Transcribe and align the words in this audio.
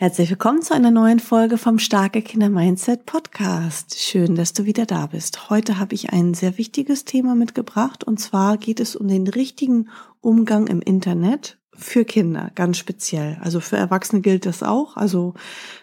Herzlich 0.00 0.30
willkommen 0.30 0.62
zu 0.62 0.72
einer 0.72 0.90
neuen 0.90 1.20
Folge 1.20 1.58
vom 1.58 1.78
Starke 1.78 2.22
Kinder 2.22 2.48
Mindset 2.48 3.04
Podcast. 3.04 4.00
Schön, 4.00 4.34
dass 4.34 4.54
du 4.54 4.64
wieder 4.64 4.86
da 4.86 5.08
bist. 5.08 5.50
Heute 5.50 5.78
habe 5.78 5.94
ich 5.94 6.10
ein 6.10 6.32
sehr 6.32 6.56
wichtiges 6.56 7.04
Thema 7.04 7.34
mitgebracht 7.34 8.02
und 8.02 8.18
zwar 8.18 8.56
geht 8.56 8.80
es 8.80 8.96
um 8.96 9.08
den 9.08 9.28
richtigen 9.28 9.90
Umgang 10.22 10.68
im 10.68 10.80
Internet 10.80 11.58
für 11.74 12.06
Kinder, 12.06 12.50
ganz 12.54 12.78
speziell. 12.78 13.36
Also 13.42 13.60
für 13.60 13.76
Erwachsene 13.76 14.22
gilt 14.22 14.46
das 14.46 14.62
auch. 14.62 14.96
Also 14.96 15.34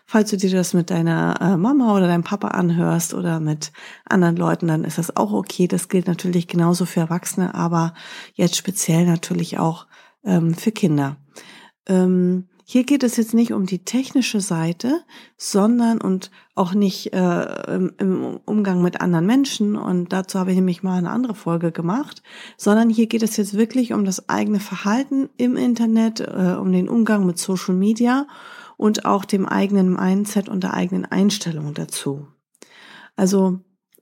falls 0.07 0.31
du 0.31 0.37
dir 0.37 0.49
das 0.49 0.73
mit 0.73 0.89
deiner 0.89 1.39
äh, 1.39 1.55
Mama 1.55 1.95
oder 1.95 2.07
deinem 2.07 2.23
Papa 2.23 2.47
anhörst 2.47 3.13
oder 3.13 3.39
mit 3.39 3.71
anderen 4.03 4.35
Leuten, 4.35 4.67
dann 4.67 4.83
ist 4.83 4.97
das 4.97 5.15
auch 5.15 5.31
okay. 5.31 5.67
Das 5.67 5.89
gilt 5.89 6.07
natürlich 6.07 6.47
genauso 6.47 6.85
für 6.85 7.01
Erwachsene, 7.01 7.53
aber 7.53 7.93
jetzt 8.33 8.55
speziell 8.55 9.05
natürlich 9.05 9.59
auch 9.59 9.85
ähm, 10.23 10.55
für 10.55 10.71
Kinder. 10.71 11.17
Ähm, 11.85 12.47
hier 12.69 12.83
geht 12.83 13.03
es 13.03 13.15
jetzt 13.15 13.33
nicht 13.33 13.53
um 13.53 13.65
die 13.65 13.85
technische 13.85 14.41
Seite, 14.41 14.99
sondern 15.37 16.01
und 16.01 16.31
auch 16.53 16.73
nicht 16.73 17.13
äh, 17.13 17.73
im, 17.73 17.93
im 17.97 18.41
Umgang 18.43 18.81
mit 18.81 18.99
anderen 18.99 19.25
Menschen. 19.25 19.77
Und 19.77 20.11
dazu 20.11 20.37
habe 20.37 20.51
ich 20.51 20.57
nämlich 20.57 20.83
mal 20.83 20.97
eine 20.97 21.11
andere 21.11 21.33
Folge 21.33 21.71
gemacht, 21.71 22.21
sondern 22.57 22.89
hier 22.89 23.07
geht 23.07 23.23
es 23.23 23.37
jetzt 23.37 23.53
wirklich 23.53 23.93
um 23.93 24.03
das 24.03 24.27
eigene 24.27 24.59
Verhalten 24.59 25.29
im 25.37 25.55
Internet, 25.55 26.19
äh, 26.19 26.57
um 26.59 26.73
den 26.73 26.89
Umgang 26.89 27.25
mit 27.25 27.37
Social 27.37 27.73
Media 27.73 28.27
und 28.75 29.05
auch 29.05 29.23
dem 29.23 29.45
eigenen 29.45 29.93
Mindset 29.93 30.49
und 30.49 30.61
der 30.61 30.73
eigenen 30.73 31.05
Einstellung 31.05 31.73
dazu. 31.73 32.27
Also 33.15 33.61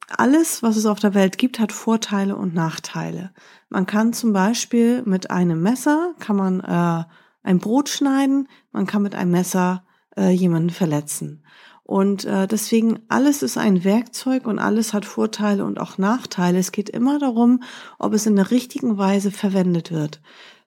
alles, 0.09 0.63
was 0.63 0.75
es 0.75 0.87
auf 0.87 0.99
der 0.99 1.13
Welt 1.13 1.37
gibt, 1.37 1.59
hat 1.59 1.71
Vorteile 1.71 2.35
und 2.35 2.55
Nachteile. 2.55 3.31
Man 3.69 3.85
kann 3.85 4.11
zum 4.11 4.33
Beispiel 4.33 5.03
mit 5.03 5.29
einem 5.29 5.61
Messer, 5.61 6.15
kann 6.17 6.35
man 6.35 6.61
äh, 6.61 7.03
ein 7.45 7.59
Brot 7.59 7.89
schneiden, 7.89 8.47
man 8.71 8.85
kann 8.85 9.03
mit 9.03 9.15
einem 9.15 9.31
Messer 9.31 9.85
äh, 10.17 10.31
jemanden 10.31 10.71
verletzen. 10.71 11.43
Und 11.83 12.25
äh, 12.25 12.47
deswegen, 12.47 12.99
alles 13.09 13.43
ist 13.43 13.57
ein 13.57 13.83
Werkzeug 13.83 14.47
und 14.47 14.57
alles 14.57 14.93
hat 14.93 15.05
Vorteile 15.05 15.65
und 15.65 15.79
auch 15.79 15.99
Nachteile. 15.99 16.57
Es 16.57 16.71
geht 16.71 16.89
immer 16.89 17.19
darum, 17.19 17.61
ob 17.99 18.13
es 18.13 18.25
in 18.25 18.35
der 18.35 18.49
richtigen 18.49 18.97
Weise 18.97 19.29
verwendet 19.29 19.91
wird. 19.91 20.19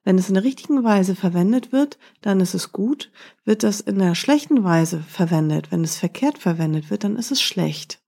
Wenn 0.05 0.17
es 0.17 0.29
in 0.29 0.35
der 0.35 0.45
richtigen 0.45 0.83
Weise 0.85 1.15
verwendet 1.15 1.73
wird, 1.73 1.99
dann 2.21 2.39
ist 2.39 2.53
es 2.53 2.71
gut. 2.71 3.11
Wird 3.43 3.63
das 3.63 3.81
in 3.81 3.99
der 3.99 4.15
schlechten 4.15 4.63
Weise 4.63 5.01
verwendet, 5.01 5.73
wenn 5.73 5.83
es 5.83 5.97
verkehrt 5.97 6.37
verwendet 6.37 6.89
wird, 6.89 7.03
dann 7.03 7.17
ist 7.17 7.31
es 7.31 7.41
schlecht. 7.41 7.99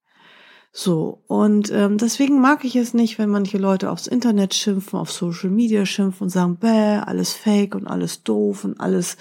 So, 0.73 1.21
und 1.27 1.69
ähm, 1.71 1.97
deswegen 1.97 2.39
mag 2.39 2.63
ich 2.63 2.77
es 2.77 2.93
nicht, 2.93 3.19
wenn 3.19 3.29
manche 3.29 3.57
Leute 3.57 3.91
aufs 3.91 4.07
Internet 4.07 4.53
schimpfen, 4.53 4.99
auf 4.99 5.11
Social 5.11 5.49
Media 5.49 5.85
schimpfen 5.85 6.23
und 6.25 6.29
sagen, 6.29 6.57
bäh, 6.57 6.99
alles 7.05 7.33
fake 7.33 7.75
und 7.75 7.87
alles 7.87 8.23
doof 8.23 8.63
und 8.63 8.79
alles 8.79 9.17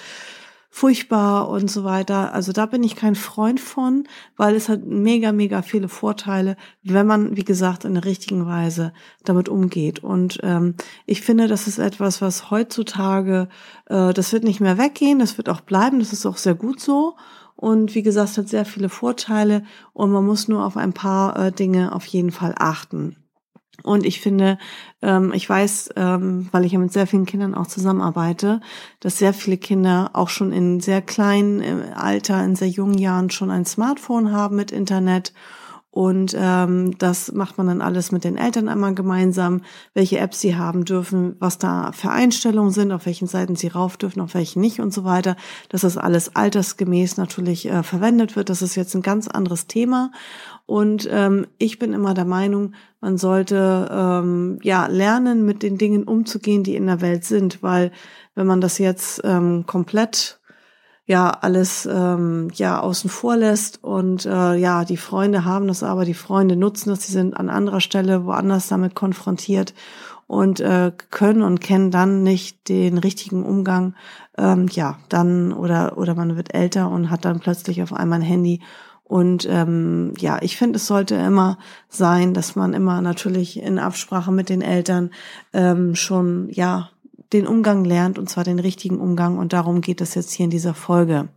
furchtbar 0.72 1.48
und 1.48 1.68
so 1.68 1.82
weiter. 1.82 2.32
Also 2.32 2.52
da 2.52 2.66
bin 2.66 2.84
ich 2.84 2.94
kein 2.94 3.16
Freund 3.16 3.58
von, 3.58 4.06
weil 4.36 4.54
es 4.54 4.68
hat 4.68 4.86
mega, 4.86 5.32
mega 5.32 5.62
viele 5.62 5.88
Vorteile, 5.88 6.56
wenn 6.84 7.08
man, 7.08 7.36
wie 7.36 7.44
gesagt, 7.44 7.84
in 7.84 7.94
der 7.94 8.04
richtigen 8.04 8.46
Weise 8.46 8.92
damit 9.24 9.48
umgeht. 9.48 9.98
Und 10.04 10.38
ähm, 10.44 10.76
ich 11.06 11.22
finde, 11.22 11.48
das 11.48 11.66
ist 11.66 11.78
etwas, 11.78 12.22
was 12.22 12.52
heutzutage, 12.52 13.48
äh, 13.86 14.14
das 14.14 14.32
wird 14.32 14.44
nicht 14.44 14.60
mehr 14.60 14.78
weggehen, 14.78 15.18
das 15.18 15.36
wird 15.36 15.48
auch 15.48 15.60
bleiben, 15.60 15.98
das 15.98 16.12
ist 16.12 16.24
auch 16.24 16.36
sehr 16.36 16.54
gut 16.54 16.78
so. 16.78 17.16
Und 17.60 17.94
wie 17.94 18.02
gesagt, 18.02 18.30
es 18.30 18.38
hat 18.38 18.48
sehr 18.48 18.64
viele 18.64 18.88
Vorteile 18.88 19.64
und 19.92 20.10
man 20.10 20.24
muss 20.24 20.48
nur 20.48 20.64
auf 20.64 20.78
ein 20.78 20.94
paar 20.94 21.38
äh, 21.38 21.52
Dinge 21.52 21.94
auf 21.94 22.06
jeden 22.06 22.30
Fall 22.30 22.54
achten. 22.58 23.16
Und 23.82 24.06
ich 24.06 24.22
finde, 24.22 24.56
ähm, 25.02 25.30
ich 25.34 25.46
weiß, 25.46 25.90
ähm, 25.96 26.48
weil 26.52 26.64
ich 26.64 26.72
ja 26.72 26.78
mit 26.78 26.90
sehr 26.90 27.06
vielen 27.06 27.26
Kindern 27.26 27.54
auch 27.54 27.66
zusammenarbeite, 27.66 28.62
dass 29.00 29.18
sehr 29.18 29.34
viele 29.34 29.58
Kinder 29.58 30.08
auch 30.14 30.30
schon 30.30 30.52
in 30.52 30.80
sehr 30.80 31.02
kleinen 31.02 31.60
äh, 31.60 31.92
Alter, 31.94 32.42
in 32.42 32.56
sehr 32.56 32.68
jungen 32.68 32.96
Jahren 32.96 33.28
schon 33.28 33.50
ein 33.50 33.66
Smartphone 33.66 34.32
haben 34.32 34.56
mit 34.56 34.72
Internet 34.72 35.34
und 35.92 36.36
ähm, 36.38 36.96
das 36.98 37.32
macht 37.32 37.58
man 37.58 37.66
dann 37.66 37.82
alles 37.82 38.12
mit 38.12 38.22
den 38.22 38.36
Eltern 38.36 38.68
einmal 38.68 38.94
gemeinsam, 38.94 39.62
welche 39.92 40.18
Apps 40.18 40.40
sie 40.40 40.54
haben 40.54 40.84
dürfen, 40.84 41.34
was 41.40 41.58
da 41.58 41.90
für 41.90 42.10
Einstellungen 42.10 42.70
sind, 42.70 42.92
auf 42.92 43.06
welchen 43.06 43.26
Seiten 43.26 43.56
sie 43.56 43.66
rauf 43.66 43.96
dürfen, 43.96 44.20
auf 44.20 44.34
welchen 44.34 44.60
nicht 44.60 44.78
und 44.78 44.94
so 44.94 45.02
weiter. 45.02 45.34
Dass 45.68 45.80
das 45.80 45.96
alles 45.96 46.36
altersgemäß 46.36 47.16
natürlich 47.16 47.68
äh, 47.68 47.82
verwendet 47.82 48.36
wird. 48.36 48.50
Das 48.50 48.62
ist 48.62 48.76
jetzt 48.76 48.94
ein 48.94 49.02
ganz 49.02 49.26
anderes 49.26 49.66
Thema. 49.66 50.12
Und 50.64 51.08
ähm, 51.10 51.48
ich 51.58 51.80
bin 51.80 51.92
immer 51.92 52.14
der 52.14 52.24
Meinung, 52.24 52.74
man 53.00 53.18
sollte 53.18 53.88
ähm, 53.90 54.60
ja 54.62 54.86
lernen, 54.86 55.44
mit 55.44 55.64
den 55.64 55.76
Dingen 55.76 56.04
umzugehen, 56.04 56.62
die 56.62 56.76
in 56.76 56.86
der 56.86 57.00
Welt 57.00 57.24
sind, 57.24 57.64
weil 57.64 57.90
wenn 58.36 58.46
man 58.46 58.60
das 58.60 58.78
jetzt 58.78 59.22
ähm, 59.24 59.64
komplett 59.66 60.39
ja 61.10 61.30
alles 61.30 61.86
ähm, 61.86 62.50
ja 62.54 62.78
außen 62.80 63.10
vor 63.10 63.36
lässt. 63.36 63.82
Und 63.82 64.26
äh, 64.26 64.54
ja 64.54 64.84
die 64.84 64.96
Freunde 64.96 65.44
haben 65.44 65.66
das 65.66 65.82
aber 65.82 66.04
die 66.04 66.14
Freunde 66.14 66.54
nutzen 66.54 66.90
das. 66.90 67.02
Sie 67.02 67.12
sind 67.12 67.36
an 67.36 67.50
anderer 67.50 67.80
Stelle 67.80 68.24
woanders 68.24 68.68
damit 68.68 68.94
konfrontiert 68.94 69.74
und 70.28 70.60
äh, 70.60 70.92
können 71.10 71.42
und 71.42 71.60
kennen 71.60 71.90
dann 71.90 72.22
nicht 72.22 72.68
den 72.68 72.96
richtigen 72.96 73.44
Umgang. 73.44 73.96
Ähm, 74.38 74.68
ja 74.70 74.98
dann 75.08 75.52
oder 75.52 75.98
oder 75.98 76.14
man 76.14 76.36
wird 76.36 76.54
älter 76.54 76.88
und 76.88 77.10
hat 77.10 77.24
dann 77.24 77.40
plötzlich 77.40 77.82
auf 77.82 77.92
einmal 77.92 78.20
ein 78.20 78.24
Handy. 78.24 78.60
Und 79.02 79.48
ähm, 79.50 80.14
ja, 80.18 80.38
ich 80.40 80.56
finde, 80.56 80.76
es 80.76 80.86
sollte 80.86 81.16
immer 81.16 81.58
sein, 81.88 82.32
dass 82.32 82.54
man 82.54 82.72
immer 82.72 83.00
natürlich 83.00 83.60
in 83.60 83.80
Absprache 83.80 84.30
mit 84.30 84.48
den 84.48 84.62
Eltern 84.62 85.10
ähm, 85.52 85.96
schon 85.96 86.48
ja 86.52 86.90
den 87.32 87.46
Umgang 87.46 87.84
lernt, 87.84 88.18
und 88.18 88.28
zwar 88.28 88.44
den 88.44 88.58
richtigen 88.58 88.98
Umgang. 88.98 89.38
Und 89.38 89.52
darum 89.52 89.80
geht 89.80 90.00
es 90.00 90.14
jetzt 90.14 90.32
hier 90.32 90.44
in 90.44 90.50
dieser 90.50 90.74
Folge. 90.74 91.28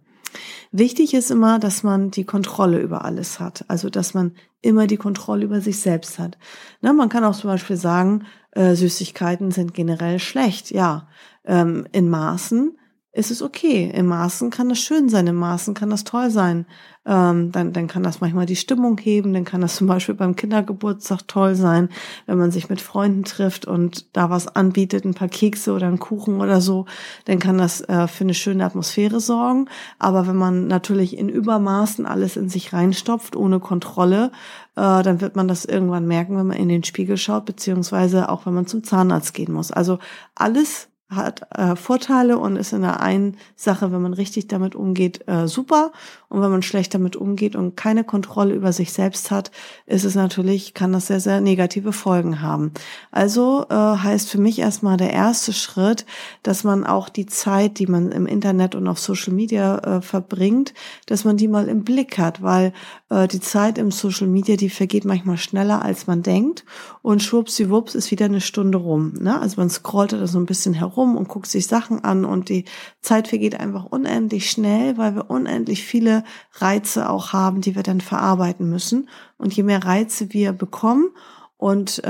Wichtig 0.71 1.13
ist 1.13 1.29
immer, 1.29 1.59
dass 1.59 1.83
man 1.83 2.09
die 2.09 2.23
Kontrolle 2.23 2.79
über 2.79 3.05
alles 3.05 3.39
hat. 3.39 3.65
Also, 3.67 3.89
dass 3.89 4.13
man 4.13 4.33
immer 4.61 4.87
die 4.87 4.97
Kontrolle 4.97 5.45
über 5.45 5.61
sich 5.61 5.79
selbst 5.79 6.17
hat. 6.17 6.37
Na, 6.81 6.93
man 6.93 7.09
kann 7.09 7.23
auch 7.23 7.35
zum 7.35 7.49
Beispiel 7.49 7.77
sagen, 7.77 8.25
äh, 8.51 8.75
Süßigkeiten 8.75 9.51
sind 9.51 9.73
generell 9.73 10.19
schlecht. 10.19 10.71
Ja, 10.71 11.07
ähm, 11.45 11.85
in 11.91 12.09
Maßen 12.09 12.77
ist 13.13 13.29
es 13.29 13.43
okay. 13.43 13.91
Im 13.93 14.07
Maßen 14.07 14.49
kann 14.49 14.69
das 14.69 14.79
schön 14.79 15.07
sein, 15.07 15.27
im 15.27 15.35
Maßen 15.35 15.75
kann 15.75 15.91
das 15.91 16.03
toll 16.03 16.31
sein. 16.31 16.65
Ähm, 17.05 17.51
dann, 17.51 17.71
dann 17.71 17.87
kann 17.87 18.01
das 18.01 18.21
manchmal 18.21 18.47
die 18.47 18.55
Stimmung 18.55 18.97
heben, 18.97 19.33
dann 19.33 19.43
kann 19.43 19.61
das 19.61 19.75
zum 19.75 19.87
Beispiel 19.87 20.15
beim 20.15 20.35
Kindergeburtstag 20.35 21.27
toll 21.27 21.53
sein, 21.53 21.89
wenn 22.25 22.39
man 22.39 22.49
sich 22.49 22.69
mit 22.69 22.81
Freunden 22.81 23.23
trifft 23.23 23.65
und 23.65 24.15
da 24.15 24.31
was 24.31 24.47
anbietet, 24.47 25.05
ein 25.05 25.13
paar 25.13 25.27
Kekse 25.27 25.73
oder 25.73 25.87
einen 25.87 25.99
Kuchen 25.99 26.41
oder 26.41 26.59
so, 26.59 26.85
dann 27.25 27.37
kann 27.37 27.57
das 27.59 27.81
äh, 27.81 28.07
für 28.07 28.23
eine 28.23 28.33
schöne 28.33 28.65
Atmosphäre 28.65 29.19
sorgen. 29.19 29.69
Aber 29.99 30.25
wenn 30.27 30.37
man 30.37 30.67
natürlich 30.67 31.15
in 31.15 31.29
Übermaßen 31.29 32.07
alles 32.07 32.35
in 32.35 32.49
sich 32.49 32.73
reinstopft, 32.73 33.35
ohne 33.35 33.59
Kontrolle, 33.59 34.31
äh, 34.75 35.03
dann 35.03 35.21
wird 35.21 35.35
man 35.35 35.47
das 35.47 35.65
irgendwann 35.65 36.07
merken, 36.07 36.37
wenn 36.37 36.47
man 36.47 36.57
in 36.57 36.69
den 36.69 36.83
Spiegel 36.83 37.17
schaut, 37.17 37.45
beziehungsweise 37.45 38.29
auch 38.29 38.47
wenn 38.47 38.55
man 38.55 38.65
zum 38.65 38.83
Zahnarzt 38.83 39.35
gehen 39.35 39.53
muss. 39.53 39.71
Also 39.71 39.99
alles 40.33 40.87
hat 41.15 41.41
äh, 41.57 41.75
Vorteile 41.75 42.37
und 42.37 42.55
ist 42.55 42.73
in 42.73 42.81
der 42.81 43.01
einen 43.01 43.37
Sache, 43.55 43.91
wenn 43.91 44.01
man 44.01 44.13
richtig 44.13 44.47
damit 44.47 44.75
umgeht, 44.75 45.27
äh, 45.27 45.47
super. 45.47 45.91
Und 46.33 46.41
wenn 46.41 46.49
man 46.49 46.63
schlecht 46.63 46.95
damit 46.95 47.15
umgeht 47.15 47.55
und 47.55 47.77
keine 47.77 48.03
Kontrolle 48.03 48.55
über 48.55 48.73
sich 48.73 48.91
selbst 48.91 49.29
hat, 49.29 49.51
ist 49.85 50.03
es 50.03 50.15
natürlich, 50.15 50.73
kann 50.73 50.91
das 50.91 51.05
sehr, 51.05 51.19
sehr 51.19 51.41
negative 51.41 51.93
Folgen 51.93 52.41
haben. 52.41 52.71
Also 53.11 53.67
äh, 53.69 53.75
heißt 53.75 54.31
für 54.31 54.39
mich 54.39 54.57
erstmal 54.57 54.97
der 54.97 55.13
erste 55.13 55.53
Schritt, 55.53 56.07
dass 56.41 56.63
man 56.63 56.87
auch 56.87 57.09
die 57.09 57.27
Zeit, 57.27 57.77
die 57.77 57.85
man 57.85 58.11
im 58.11 58.25
Internet 58.25 58.73
und 58.73 58.87
auf 58.87 58.97
Social 58.97 59.31
Media 59.31 59.77
äh, 59.77 60.01
verbringt, 60.01 60.73
dass 61.05 61.23
man 61.23 61.37
die 61.37 61.47
mal 61.47 61.67
im 61.67 61.83
Blick 61.83 62.17
hat, 62.17 62.41
weil 62.41 62.73
äh, 63.11 63.27
die 63.27 63.39
Zeit 63.39 63.77
im 63.77 63.91
Social 63.91 64.25
Media, 64.25 64.55
die 64.55 64.71
vergeht 64.71 65.05
manchmal 65.05 65.37
schneller, 65.37 65.83
als 65.83 66.07
man 66.07 66.23
denkt. 66.23 66.65
Und 67.03 67.21
schwuppsiwupps 67.21 67.93
ist 67.93 68.09
wieder 68.09 68.25
eine 68.25 68.41
Stunde 68.41 68.79
rum. 68.79 69.13
Ne? 69.19 69.39
Also 69.39 69.61
man 69.61 69.69
scrollt 69.69 70.13
da 70.13 70.25
so 70.25 70.39
ein 70.39 70.47
bisschen 70.47 70.73
herum 70.73 71.15
und 71.15 71.27
guckt 71.27 71.45
sich 71.45 71.67
Sachen 71.67 72.03
an 72.03 72.25
und 72.25 72.49
die 72.49 72.65
Zeit 73.01 73.27
vergeht 73.27 73.59
einfach 73.59 73.85
unendlich 73.85 74.49
schnell, 74.49 74.97
weil 74.97 75.13
wir 75.13 75.29
unendlich 75.29 75.83
viele 75.83 76.22
Reize 76.53 77.09
auch 77.09 77.33
haben, 77.33 77.61
die 77.61 77.75
wir 77.75 77.83
dann 77.83 78.01
verarbeiten 78.01 78.69
müssen. 78.69 79.09
Und 79.37 79.53
je 79.53 79.63
mehr 79.63 79.83
Reize 79.83 80.33
wir 80.33 80.53
bekommen 80.53 81.09
und 81.57 82.01
äh, 82.03 82.09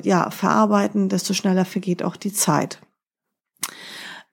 ja 0.00 0.30
verarbeiten, 0.30 1.08
desto 1.08 1.34
schneller 1.34 1.64
vergeht 1.64 2.02
auch 2.02 2.16
die 2.16 2.32
Zeit. 2.32 2.80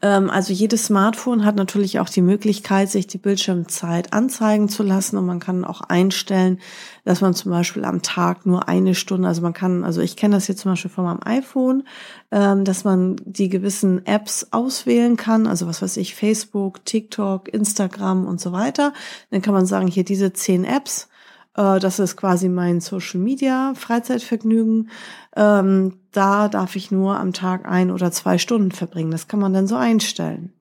Ähm, 0.01 0.29
also 0.29 0.53
jedes 0.53 0.85
Smartphone 0.85 1.43
hat 1.43 1.55
natürlich 1.55 1.99
auch 1.99 2.09
die 2.09 2.21
Möglichkeit, 2.21 2.89
sich 2.89 3.07
die 3.07 3.17
Bildschirmzeit 3.17 4.13
anzeigen 4.13 4.69
zu 4.69 4.83
lassen 4.83 5.17
und 5.17 5.25
man 5.25 5.39
kann 5.39 5.65
auch 5.65 5.81
einstellen, 5.81 6.59
dass 7.03 7.21
man 7.21 7.33
zum 7.33 7.51
Beispiel 7.51 7.83
am 7.83 8.03
Tag 8.03 8.45
nur 8.45 8.69
eine 8.69 8.93
Stunde, 8.93 9.27
also 9.27 9.41
man 9.41 9.53
kann, 9.53 9.83
also 9.83 10.01
ich 10.01 10.15
kenne 10.15 10.35
das 10.35 10.47
jetzt 10.47 10.61
zum 10.61 10.71
Beispiel 10.71 10.91
von 10.91 11.05
meinem 11.05 11.21
iPhone, 11.23 11.83
ähm, 12.31 12.63
dass 12.63 12.83
man 12.83 13.15
die 13.25 13.49
gewissen 13.49 14.05
Apps 14.05 14.47
auswählen 14.51 15.17
kann, 15.17 15.47
also 15.47 15.65
was 15.65 15.81
weiß 15.81 15.97
ich, 15.97 16.13
Facebook, 16.13 16.85
TikTok, 16.85 17.51
Instagram 17.51 18.27
und 18.27 18.39
so 18.39 18.51
weiter. 18.51 18.93
Dann 19.31 19.41
kann 19.41 19.55
man 19.55 19.65
sagen, 19.65 19.87
hier 19.87 20.03
diese 20.03 20.31
zehn 20.31 20.63
Apps, 20.63 21.09
äh, 21.55 21.79
das 21.79 21.97
ist 21.99 22.15
quasi 22.15 22.49
mein 22.49 22.81
Social 22.81 23.19
Media 23.19 23.73
Freizeitvergnügen. 23.75 24.89
Ähm, 25.35 25.93
da 26.17 26.47
darf 26.47 26.75
ich 26.75 26.91
nur 26.91 27.19
am 27.19 27.31
Tag 27.31 27.65
ein 27.65 27.91
oder 27.91 28.11
zwei 28.11 28.37
Stunden 28.37 28.71
verbringen. 28.71 29.11
Das 29.11 29.27
kann 29.27 29.39
man 29.39 29.53
dann 29.53 29.67
so 29.67 29.75
einstellen. 29.75 30.53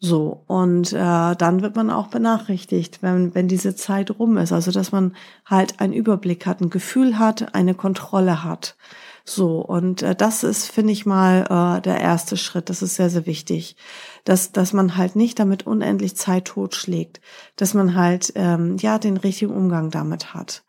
So, 0.00 0.44
und 0.46 0.92
äh, 0.92 1.34
dann 1.36 1.60
wird 1.60 1.74
man 1.74 1.90
auch 1.90 2.06
benachrichtigt, 2.06 3.02
wenn, 3.02 3.34
wenn 3.34 3.48
diese 3.48 3.74
Zeit 3.74 4.16
rum 4.18 4.36
ist. 4.36 4.52
Also, 4.52 4.70
dass 4.70 4.92
man 4.92 5.16
halt 5.44 5.80
einen 5.80 5.92
Überblick 5.92 6.46
hat, 6.46 6.60
ein 6.60 6.70
Gefühl 6.70 7.18
hat, 7.18 7.54
eine 7.54 7.74
Kontrolle 7.74 8.44
hat. 8.44 8.76
So, 9.24 9.60
und 9.60 10.02
äh, 10.02 10.14
das 10.14 10.44
ist, 10.44 10.70
finde 10.70 10.92
ich 10.92 11.04
mal, 11.04 11.78
äh, 11.78 11.82
der 11.82 12.00
erste 12.00 12.36
Schritt. 12.36 12.70
Das 12.70 12.80
ist 12.80 12.94
sehr, 12.94 13.10
sehr 13.10 13.26
wichtig. 13.26 13.76
Dass, 14.24 14.52
dass 14.52 14.72
man 14.72 14.96
halt 14.96 15.16
nicht 15.16 15.38
damit 15.40 15.66
unendlich 15.66 16.16
Zeit 16.16 16.46
totschlägt. 16.46 17.20
Dass 17.56 17.74
man 17.74 17.96
halt, 17.96 18.32
ähm, 18.36 18.76
ja, 18.78 18.98
den 18.98 19.16
richtigen 19.16 19.52
Umgang 19.52 19.90
damit 19.90 20.32
hat. 20.32 20.62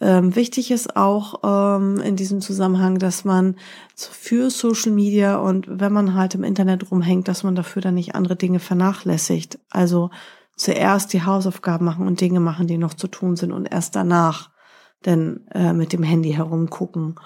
Ähm, 0.00 0.34
wichtig 0.34 0.70
ist 0.70 0.96
auch 0.96 1.40
ähm, 1.44 2.00
in 2.00 2.16
diesem 2.16 2.40
Zusammenhang, 2.40 2.98
dass 2.98 3.24
man 3.24 3.56
für 3.94 4.50
Social 4.50 4.92
Media 4.92 5.36
und 5.36 5.66
wenn 5.68 5.92
man 5.92 6.14
halt 6.14 6.34
im 6.34 6.42
Internet 6.42 6.90
rumhängt, 6.90 7.28
dass 7.28 7.42
man 7.42 7.54
dafür 7.54 7.82
dann 7.82 7.94
nicht 7.94 8.14
andere 8.14 8.36
Dinge 8.36 8.60
vernachlässigt. 8.60 9.58
Also 9.68 10.10
zuerst 10.56 11.12
die 11.12 11.22
Hausaufgaben 11.22 11.84
machen 11.84 12.06
und 12.06 12.20
Dinge 12.20 12.40
machen, 12.40 12.66
die 12.66 12.78
noch 12.78 12.94
zu 12.94 13.08
tun 13.08 13.36
sind 13.36 13.52
und 13.52 13.66
erst 13.66 13.94
danach 13.94 14.50
dann 15.02 15.46
äh, 15.52 15.72
mit 15.72 15.92
dem 15.92 16.02
Handy 16.02 16.32
herumgucken. 16.32 17.16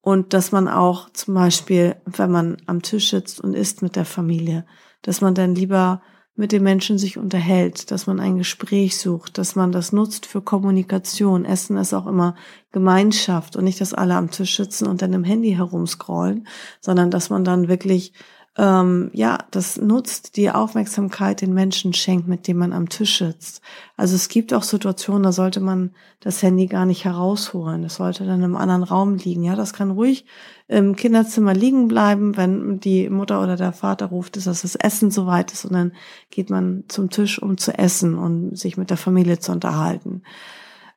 Und 0.00 0.32
dass 0.32 0.52
man 0.52 0.68
auch 0.68 1.10
zum 1.10 1.34
Beispiel, 1.34 1.96
wenn 2.06 2.30
man 2.30 2.56
am 2.66 2.82
Tisch 2.82 3.10
sitzt 3.10 3.40
und 3.40 3.54
isst 3.54 3.82
mit 3.82 3.96
der 3.96 4.04
Familie, 4.04 4.64
dass 5.02 5.20
man 5.20 5.34
dann 5.34 5.54
lieber 5.54 6.00
mit 6.40 6.52
den 6.52 6.62
Menschen 6.62 6.98
sich 6.98 7.18
unterhält, 7.18 7.90
dass 7.90 8.06
man 8.06 8.18
ein 8.18 8.38
Gespräch 8.38 8.96
sucht, 8.96 9.36
dass 9.36 9.56
man 9.56 9.72
das 9.72 9.92
nutzt 9.92 10.24
für 10.24 10.40
Kommunikation. 10.40 11.44
Essen 11.44 11.76
ist 11.76 11.92
auch 11.92 12.06
immer 12.06 12.34
Gemeinschaft 12.72 13.56
und 13.56 13.64
nicht, 13.64 13.80
dass 13.80 13.92
alle 13.92 14.14
am 14.14 14.30
Tisch 14.30 14.56
sitzen 14.56 14.86
und 14.86 15.02
dann 15.02 15.12
im 15.12 15.22
Handy 15.22 15.52
herumscrollen, 15.52 16.48
sondern 16.80 17.10
dass 17.10 17.28
man 17.28 17.44
dann 17.44 17.68
wirklich 17.68 18.14
ähm, 18.58 19.10
ja, 19.12 19.38
das 19.52 19.76
nutzt, 19.80 20.36
die 20.36 20.50
Aufmerksamkeit 20.50 21.40
den 21.40 21.54
Menschen 21.54 21.92
schenkt, 21.92 22.26
mit 22.26 22.48
dem 22.48 22.58
man 22.58 22.72
am 22.72 22.88
Tisch 22.88 23.18
sitzt. 23.18 23.62
Also 23.96 24.16
es 24.16 24.28
gibt 24.28 24.52
auch 24.52 24.64
Situationen, 24.64 25.22
da 25.22 25.30
sollte 25.30 25.60
man 25.60 25.94
das 26.18 26.42
Handy 26.42 26.66
gar 26.66 26.84
nicht 26.84 27.04
herausholen. 27.04 27.82
Das 27.82 27.94
sollte 27.94 28.26
dann 28.26 28.42
im 28.42 28.56
anderen 28.56 28.82
Raum 28.82 29.14
liegen. 29.14 29.44
Ja, 29.44 29.54
das 29.54 29.72
kann 29.72 29.92
ruhig 29.92 30.26
im 30.66 30.96
Kinderzimmer 30.96 31.54
liegen 31.54 31.86
bleiben, 31.86 32.36
wenn 32.36 32.80
die 32.80 33.08
Mutter 33.08 33.40
oder 33.42 33.56
der 33.56 33.72
Vater 33.72 34.06
ruft, 34.06 34.36
dass 34.36 34.44
das 34.44 34.74
Essen 34.74 35.10
soweit 35.10 35.52
ist 35.52 35.64
und 35.64 35.72
dann 35.72 35.92
geht 36.30 36.50
man 36.50 36.84
zum 36.88 37.08
Tisch, 37.08 37.40
um 37.40 37.56
zu 37.56 37.76
essen 37.76 38.14
und 38.14 38.58
sich 38.58 38.76
mit 38.76 38.90
der 38.90 38.96
Familie 38.96 39.38
zu 39.38 39.52
unterhalten 39.52 40.22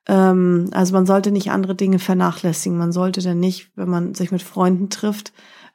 ähm, 0.05 0.69
also 0.73 0.93
man 0.93 1.05
sollte 1.05 1.31
nicht 1.31 1.49
andere 1.49 1.75
Dinge 1.75 1.97
vernachlässigen. 1.97 2.77
Man 2.77 2.91
sollte 2.91 3.21
dann 3.21 3.39
nicht, 3.39 3.71
wenn 3.77 3.89
man 3.89 4.13
sich 4.15 4.31
mit 4.31 4.43
Freunden 4.43 4.89
trifft, 4.89 5.31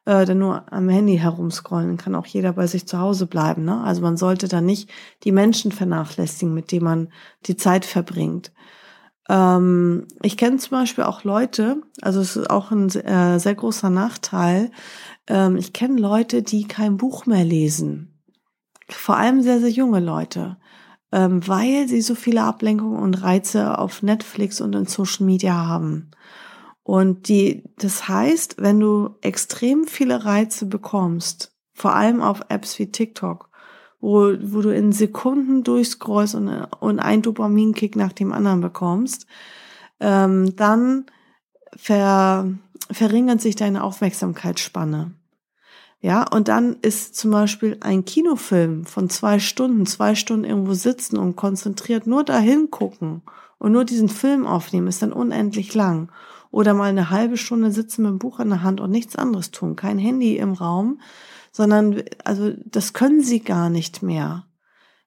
äh, 0.08 0.24
dann 0.24 0.38
nur 0.38 0.72
am 0.72 0.88
Handy 0.88 1.18
herumscrollen, 1.18 1.98
kann 1.98 2.14
auch 2.14 2.24
jeder 2.24 2.54
bei 2.54 2.66
sich 2.66 2.86
zu 2.86 2.98
Hause 2.98 3.26
bleiben. 3.26 3.64
Ne? 3.64 3.82
Also 3.82 4.00
man 4.00 4.16
sollte 4.16 4.48
da 4.48 4.62
nicht 4.62 4.90
die 5.24 5.32
Menschen 5.32 5.70
vernachlässigen, 5.70 6.54
mit 6.54 6.72
denen 6.72 6.84
man 6.84 7.08
die 7.46 7.56
Zeit 7.56 7.84
verbringt. 7.84 8.52
Ähm, 9.28 10.08
ich 10.22 10.38
kenne 10.38 10.56
zum 10.56 10.78
Beispiel 10.78 11.04
auch 11.04 11.24
Leute, 11.24 11.82
also 12.00 12.20
es 12.20 12.36
ist 12.36 12.48
auch 12.48 12.70
ein 12.70 12.88
äh, 12.88 13.38
sehr 13.38 13.54
großer 13.54 13.90
Nachteil, 13.90 14.70
ähm, 15.26 15.56
ich 15.56 15.74
kenne 15.74 16.00
Leute, 16.00 16.42
die 16.42 16.66
kein 16.66 16.96
Buch 16.96 17.26
mehr 17.26 17.44
lesen. 17.44 18.18
Vor 18.88 19.18
allem 19.18 19.42
sehr, 19.42 19.60
sehr 19.60 19.70
junge 19.70 20.00
Leute 20.00 20.56
ähm, 21.10 21.46
weil 21.46 21.88
sie 21.88 22.02
so 22.02 22.14
viele 22.14 22.42
Ablenkungen 22.42 22.98
und 22.98 23.22
Reize 23.22 23.78
auf 23.78 24.02
Netflix 24.02 24.60
und 24.60 24.74
in 24.74 24.86
Social 24.86 25.24
Media 25.24 25.66
haben. 25.66 26.10
Und 26.88 27.28
die, 27.28 27.64
das 27.76 28.08
heißt, 28.08 28.62
wenn 28.62 28.80
du 28.80 29.10
extrem 29.20 29.86
viele 29.86 30.24
Reize 30.24 30.64
bekommst, 30.64 31.52
vor 31.74 31.94
allem 31.94 32.22
auf 32.22 32.40
Apps 32.48 32.78
wie 32.78 32.90
TikTok, 32.90 33.50
wo, 34.00 34.32
wo 34.40 34.62
du 34.62 34.74
in 34.74 34.92
Sekunden 34.92 35.64
durchscrollst 35.64 36.34
und, 36.34 36.48
und 36.48 36.98
ein 36.98 37.20
Dopaminkick 37.20 37.94
nach 37.94 38.14
dem 38.14 38.32
anderen 38.32 38.62
bekommst, 38.62 39.26
ähm, 40.00 40.56
dann 40.56 41.04
ver, 41.76 42.48
verringert 42.90 43.42
sich 43.42 43.54
deine 43.54 43.84
Aufmerksamkeitsspanne. 43.84 45.12
Ja, 46.00 46.26
und 46.26 46.48
dann 46.48 46.78
ist 46.80 47.16
zum 47.16 47.32
Beispiel 47.32 47.76
ein 47.80 48.06
Kinofilm 48.06 48.86
von 48.86 49.10
zwei 49.10 49.40
Stunden, 49.40 49.84
zwei 49.84 50.14
Stunden 50.14 50.44
irgendwo 50.44 50.72
sitzen 50.72 51.18
und 51.18 51.36
konzentriert 51.36 52.06
nur 52.06 52.24
dahin 52.24 52.70
gucken 52.70 53.20
und 53.58 53.72
nur 53.72 53.84
diesen 53.84 54.08
Film 54.08 54.46
aufnehmen, 54.46 54.86
ist 54.86 55.02
dann 55.02 55.12
unendlich 55.12 55.74
lang 55.74 56.08
oder 56.50 56.74
mal 56.74 56.88
eine 56.90 57.10
halbe 57.10 57.36
Stunde 57.36 57.70
sitzen 57.72 58.02
mit 58.02 58.10
dem 58.12 58.18
Buch 58.18 58.40
in 58.40 58.48
der 58.48 58.62
Hand 58.62 58.80
und 58.80 58.90
nichts 58.90 59.16
anderes 59.16 59.50
tun, 59.50 59.76
kein 59.76 59.98
Handy 59.98 60.36
im 60.36 60.52
Raum, 60.52 61.00
sondern 61.52 62.02
also 62.24 62.52
das 62.64 62.92
können 62.92 63.22
sie 63.22 63.40
gar 63.40 63.70
nicht 63.70 64.02
mehr. 64.02 64.44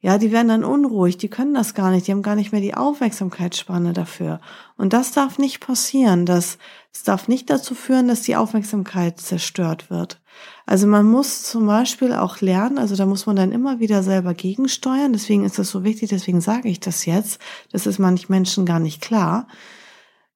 Ja, 0.04 0.18
die 0.18 0.32
werden 0.32 0.48
dann 0.48 0.64
unruhig, 0.64 1.18
die 1.18 1.30
können 1.30 1.54
das 1.54 1.76
gar 1.76 1.92
nicht, 1.92 2.08
die 2.08 2.12
haben 2.12 2.24
gar 2.24 2.36
nicht 2.36 2.52
mehr 2.52 2.62
die 2.62 2.74
Aufmerksamkeitsspanne 2.74 3.94
dafür. 3.94 4.42
Und 4.76 4.94
das 4.94 5.12
darf 5.12 5.38
nicht 5.38 5.60
passieren, 5.60 6.26
das, 6.26 6.58
das 6.92 7.04
darf 7.04 7.28
nicht 7.28 7.52
dazu 7.52 7.76
führen, 7.76 8.08
dass 8.08 8.24
die 8.24 8.36
Aufmerksamkeit 8.36 9.20
zerstört 9.20 9.92
wird. 9.92 10.20
Also 10.66 10.88
man 10.88 11.06
muss 11.06 11.44
zum 11.44 11.68
Beispiel 11.68 12.14
auch 12.14 12.42
lernen, 12.42 12.80
also 12.80 12.96
da 12.96 13.06
muss 13.06 13.28
man 13.28 13.36
dann 13.36 13.52
immer 13.52 13.80
wieder 13.80 14.02
selber 14.02 14.34
gegensteuern, 14.34 15.14
deswegen 15.14 15.46
ist 15.46 15.60
das 15.60 15.70
so 15.70 15.84
wichtig, 15.84 16.10
deswegen 16.10 16.42
sage 16.42 16.70
ich 16.70 16.80
das 16.80 17.06
jetzt, 17.06 17.40
das 17.72 17.86
ist 17.86 18.00
manch 18.00 18.28
Menschen 18.28 18.66
gar 18.66 18.80
nicht 18.80 19.02
klar 19.02 19.48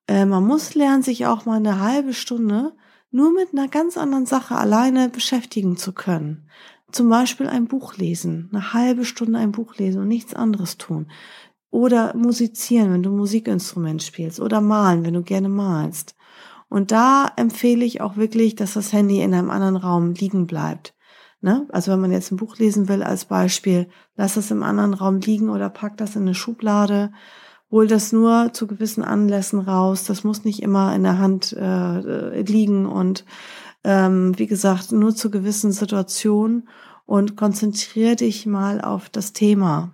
äh, 0.07 0.25
man 0.25 0.45
muss 0.45 0.75
lernen, 0.75 1.03
sich 1.03 1.25
auch 1.25 1.45
mal 1.45 1.57
eine 1.57 1.79
halbe 1.79 2.13
Stunde 2.13 2.73
nur 3.11 3.31
mit 3.31 3.49
einer 3.53 3.67
ganz 3.67 3.97
anderen 3.97 4.25
Sache 4.25 4.55
alleine 4.55 5.09
beschäftigen 5.09 5.77
zu 5.77 5.93
können. 5.93 6.49
Zum 6.91 7.09
Beispiel 7.09 7.47
ein 7.47 7.67
Buch 7.67 7.97
lesen, 7.97 8.49
eine 8.51 8.73
halbe 8.73 9.05
Stunde 9.05 9.39
ein 9.39 9.51
Buch 9.51 9.75
lesen 9.77 10.01
und 10.01 10.07
nichts 10.07 10.33
anderes 10.33 10.77
tun. 10.77 11.09
Oder 11.71 12.15
musizieren, 12.15 12.93
wenn 12.93 13.03
du 13.03 13.11
Musikinstrument 13.11 14.01
spielst. 14.01 14.39
Oder 14.39 14.61
malen, 14.61 15.03
wenn 15.03 15.13
du 15.13 15.23
gerne 15.23 15.49
malst. 15.49 16.15
Und 16.69 16.91
da 16.91 17.31
empfehle 17.35 17.85
ich 17.85 18.01
auch 18.01 18.17
wirklich, 18.17 18.55
dass 18.55 18.73
das 18.73 18.93
Handy 18.93 19.21
in 19.21 19.33
einem 19.33 19.49
anderen 19.49 19.75
Raum 19.75 20.13
liegen 20.13 20.47
bleibt. 20.47 20.93
Ne? 21.41 21.67
Also 21.69 21.91
wenn 21.91 22.01
man 22.01 22.11
jetzt 22.11 22.31
ein 22.31 22.37
Buch 22.37 22.57
lesen 22.57 22.87
will 22.87 23.03
als 23.03 23.25
Beispiel, 23.25 23.87
lass 24.15 24.35
es 24.35 24.51
im 24.51 24.63
anderen 24.63 24.93
Raum 24.93 25.19
liegen 25.19 25.49
oder 25.49 25.69
pack 25.69 25.97
das 25.97 26.15
in 26.15 26.23
eine 26.23 26.33
Schublade 26.33 27.11
hol 27.75 27.87
das 27.87 28.13
nur 28.13 28.53
zu 28.53 28.67
gewissen 28.67 29.03
Anlässen 29.03 29.59
raus. 29.59 30.05
Das 30.05 30.23
muss 30.23 30.45
nicht 30.45 30.63
immer 30.63 30.95
in 30.95 31.03
der 31.03 31.19
Hand 31.19 31.51
äh, 31.51 32.41
liegen 32.41 32.85
und 32.85 33.25
ähm, 33.83 34.31
wie 34.39 34.47
gesagt, 34.47 34.93
nur 34.93 35.13
zu 35.13 35.29
gewissen 35.29 35.73
Situationen 35.73 36.69
und 37.05 37.35
konzentriere 37.35 38.15
dich 38.15 38.45
mal 38.45 38.79
auf 38.79 39.09
das 39.09 39.33
Thema, 39.33 39.93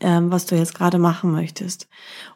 ähm, 0.00 0.32
was 0.32 0.46
du 0.46 0.56
jetzt 0.56 0.74
gerade 0.74 0.98
machen 0.98 1.30
möchtest. 1.30 1.88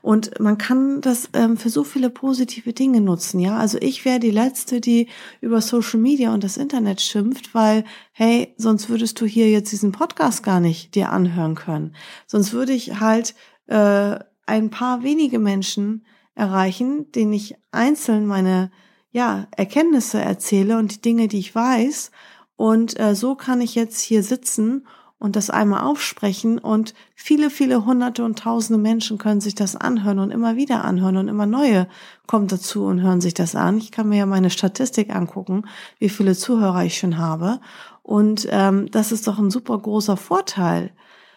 Und 0.02 0.38
man 0.38 0.56
kann 0.56 1.00
das 1.00 1.30
ähm, 1.32 1.56
für 1.56 1.68
so 1.68 1.82
viele 1.82 2.08
positive 2.08 2.72
Dinge 2.72 3.00
nutzen, 3.00 3.40
ja. 3.40 3.58
Also 3.58 3.78
ich 3.80 4.04
wäre 4.04 4.20
die 4.20 4.30
Letzte, 4.30 4.80
die 4.80 5.08
über 5.40 5.62
Social 5.62 5.98
Media 5.98 6.32
und 6.32 6.44
das 6.44 6.58
Internet 6.58 7.00
schimpft, 7.00 7.56
weil, 7.56 7.82
hey, 8.12 8.54
sonst 8.56 8.88
würdest 8.88 9.20
du 9.20 9.26
hier 9.26 9.50
jetzt 9.50 9.72
diesen 9.72 9.90
Podcast 9.90 10.44
gar 10.44 10.60
nicht 10.60 10.94
dir 10.94 11.10
anhören 11.10 11.56
können. 11.56 11.96
Sonst 12.28 12.52
würde 12.52 12.72
ich 12.72 13.00
halt 13.00 13.34
äh, 13.66 14.20
ein 14.46 14.70
paar 14.70 15.02
wenige 15.02 15.38
Menschen 15.38 16.04
erreichen, 16.34 17.10
denen 17.12 17.32
ich 17.32 17.56
einzeln 17.70 18.26
meine 18.26 18.70
ja, 19.10 19.46
Erkenntnisse 19.52 20.20
erzähle 20.20 20.78
und 20.78 20.92
die 20.92 21.00
Dinge, 21.00 21.28
die 21.28 21.38
ich 21.38 21.54
weiß. 21.54 22.10
Und 22.56 22.98
äh, 22.98 23.14
so 23.14 23.34
kann 23.34 23.60
ich 23.60 23.74
jetzt 23.74 24.00
hier 24.00 24.22
sitzen 24.22 24.86
und 25.18 25.36
das 25.36 25.48
einmal 25.48 25.84
aufsprechen 25.84 26.58
und 26.58 26.92
viele, 27.14 27.48
viele 27.48 27.86
hunderte 27.86 28.24
und 28.24 28.38
tausende 28.38 28.78
Menschen 28.78 29.16
können 29.16 29.40
sich 29.40 29.54
das 29.54 29.74
anhören 29.76 30.18
und 30.18 30.30
immer 30.30 30.56
wieder 30.56 30.84
anhören 30.84 31.16
und 31.16 31.28
immer 31.28 31.46
neue 31.46 31.88
kommen 32.26 32.48
dazu 32.48 32.84
und 32.84 33.00
hören 33.00 33.20
sich 33.20 33.32
das 33.32 33.54
an. 33.54 33.78
Ich 33.78 33.90
kann 33.90 34.08
mir 34.08 34.18
ja 34.18 34.26
meine 34.26 34.50
Statistik 34.50 35.14
angucken, 35.14 35.62
wie 35.98 36.08
viele 36.08 36.34
Zuhörer 36.34 36.84
ich 36.84 36.98
schon 36.98 37.16
habe. 37.16 37.60
Und 38.02 38.46
ähm, 38.50 38.90
das 38.90 39.12
ist 39.12 39.26
doch 39.26 39.38
ein 39.38 39.50
super 39.50 39.78
großer 39.78 40.16
Vorteil 40.16 40.90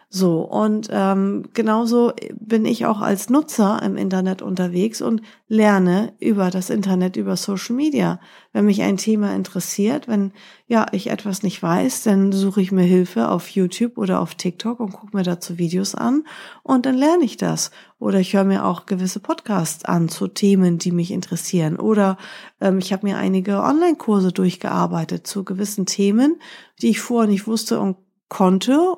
So, 0.09 0.39
und 0.39 0.87
ähm, 0.89 1.49
genauso 1.53 2.13
bin 2.39 2.63
ich 2.63 2.85
auch 2.85 3.01
als 3.01 3.29
Nutzer 3.29 3.81
im 3.83 3.97
Internet 3.97 4.41
unterwegs 4.41 5.01
und 5.01 5.21
lerne 5.49 6.13
über 6.19 6.49
das 6.49 6.69
Internet, 6.69 7.17
über 7.17 7.35
Social 7.35 7.75
Media. 7.75 8.21
Wenn 8.53 8.65
mich 8.65 8.81
ein 8.83 8.95
Thema 8.95 9.35
interessiert, 9.35 10.07
wenn 10.07 10.31
ja 10.65 10.85
ich 10.93 11.09
etwas 11.09 11.43
nicht 11.43 11.61
weiß, 11.61 12.03
dann 12.03 12.31
suche 12.31 12.61
ich 12.61 12.71
mir 12.71 12.83
Hilfe 12.83 13.27
auf 13.27 13.49
YouTube 13.49 13.97
oder 13.97 14.21
auf 14.21 14.35
TikTok 14.35 14.79
und 14.79 14.93
gucke 14.93 15.17
mir 15.17 15.23
dazu 15.23 15.57
Videos 15.57 15.93
an 15.93 16.23
und 16.63 16.85
dann 16.85 16.95
lerne 16.95 17.25
ich 17.25 17.35
das. 17.35 17.71
Oder 17.99 18.21
ich 18.21 18.33
höre 18.33 18.45
mir 18.45 18.63
auch 18.63 18.85
gewisse 18.85 19.19
Podcasts 19.19 19.83
an 19.83 20.07
zu 20.07 20.29
Themen, 20.29 20.77
die 20.77 20.93
mich 20.93 21.11
interessieren. 21.11 21.75
Oder 21.75 22.17
ähm, 22.61 22.77
ich 22.77 22.93
habe 22.93 23.05
mir 23.05 23.17
einige 23.17 23.61
Online-Kurse 23.61 24.31
durchgearbeitet 24.31 25.27
zu 25.27 25.43
gewissen 25.43 25.85
Themen, 25.85 26.39
die 26.81 26.91
ich 26.91 27.01
vorher 27.01 27.29
nicht 27.29 27.45
wusste 27.45 27.81
und 27.81 27.97
konnte 28.29 28.95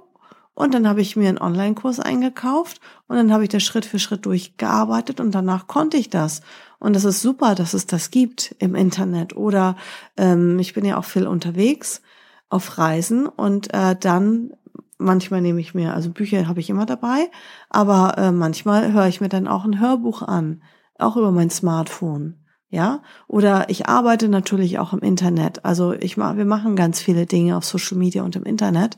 und 0.60 0.74
dann 0.74 0.90
habe 0.90 1.00
ich 1.00 1.16
mir 1.16 1.30
einen 1.30 1.38
Online-Kurs 1.38 2.02
eingekauft 2.02 2.82
und 3.08 3.16
dann 3.16 3.32
habe 3.32 3.44
ich 3.44 3.50
das 3.50 3.64
Schritt 3.64 3.86
für 3.86 3.98
Schritt 3.98 4.26
durchgearbeitet 4.26 5.22
und 5.22 5.34
danach 5.34 5.68
konnte 5.68 5.96
ich 5.96 6.10
das. 6.10 6.42
Und 6.80 6.98
das 6.98 7.06
ist 7.06 7.22
super, 7.22 7.56
dass 7.56 7.74
es 7.74 7.86
das 7.86 8.12
gibt 8.12 8.56
im 8.60 8.76
Internet. 8.76 9.38
Oder 9.38 9.78
ähm, 10.18 10.60
ich 10.60 10.74
bin 10.74 10.84
ja 10.84 10.98
auch 10.98 11.06
viel 11.06 11.28
unterwegs 11.28 12.02
auf 12.50 12.78
Reisen 12.78 13.26
und 13.26 13.74
äh, 13.74 13.96
dann 13.98 14.52
manchmal 14.98 15.40
nehme 15.40 15.62
ich 15.62 15.74
mir, 15.74 15.94
also 15.94 16.10
Bücher 16.10 16.50
habe 16.50 16.60
ich 16.60 16.70
immer 16.70 16.86
dabei, 16.86 17.32
aber 17.70 18.18
äh, 18.18 18.34
manchmal 18.34 18.92
höre 18.92 19.08
ich 19.08 19.22
mir 19.22 19.30
dann 19.30 19.48
auch 19.48 19.64
ein 19.64 19.80
Hörbuch 19.80 20.24
an, 20.24 20.62
auch 20.98 21.16
über 21.16 21.32
mein 21.32 21.50
Smartphone. 21.50 22.36
Ja, 22.70 23.02
oder 23.28 23.70
ich 23.70 23.88
arbeite 23.88 24.28
natürlich 24.28 24.78
auch 24.78 24.92
im 24.92 25.00
Internet. 25.00 25.64
Also 25.64 25.94
ich 25.94 26.18
mache, 26.18 26.38
wir 26.38 26.46
machen 26.46 26.76
ganz 26.76 27.00
viele 27.00 27.26
Dinge 27.26 27.56
auf 27.56 27.64
Social 27.66 27.98
Media 27.98 28.24
und 28.24 28.36
im 28.36 28.44
Internet. 28.44 28.98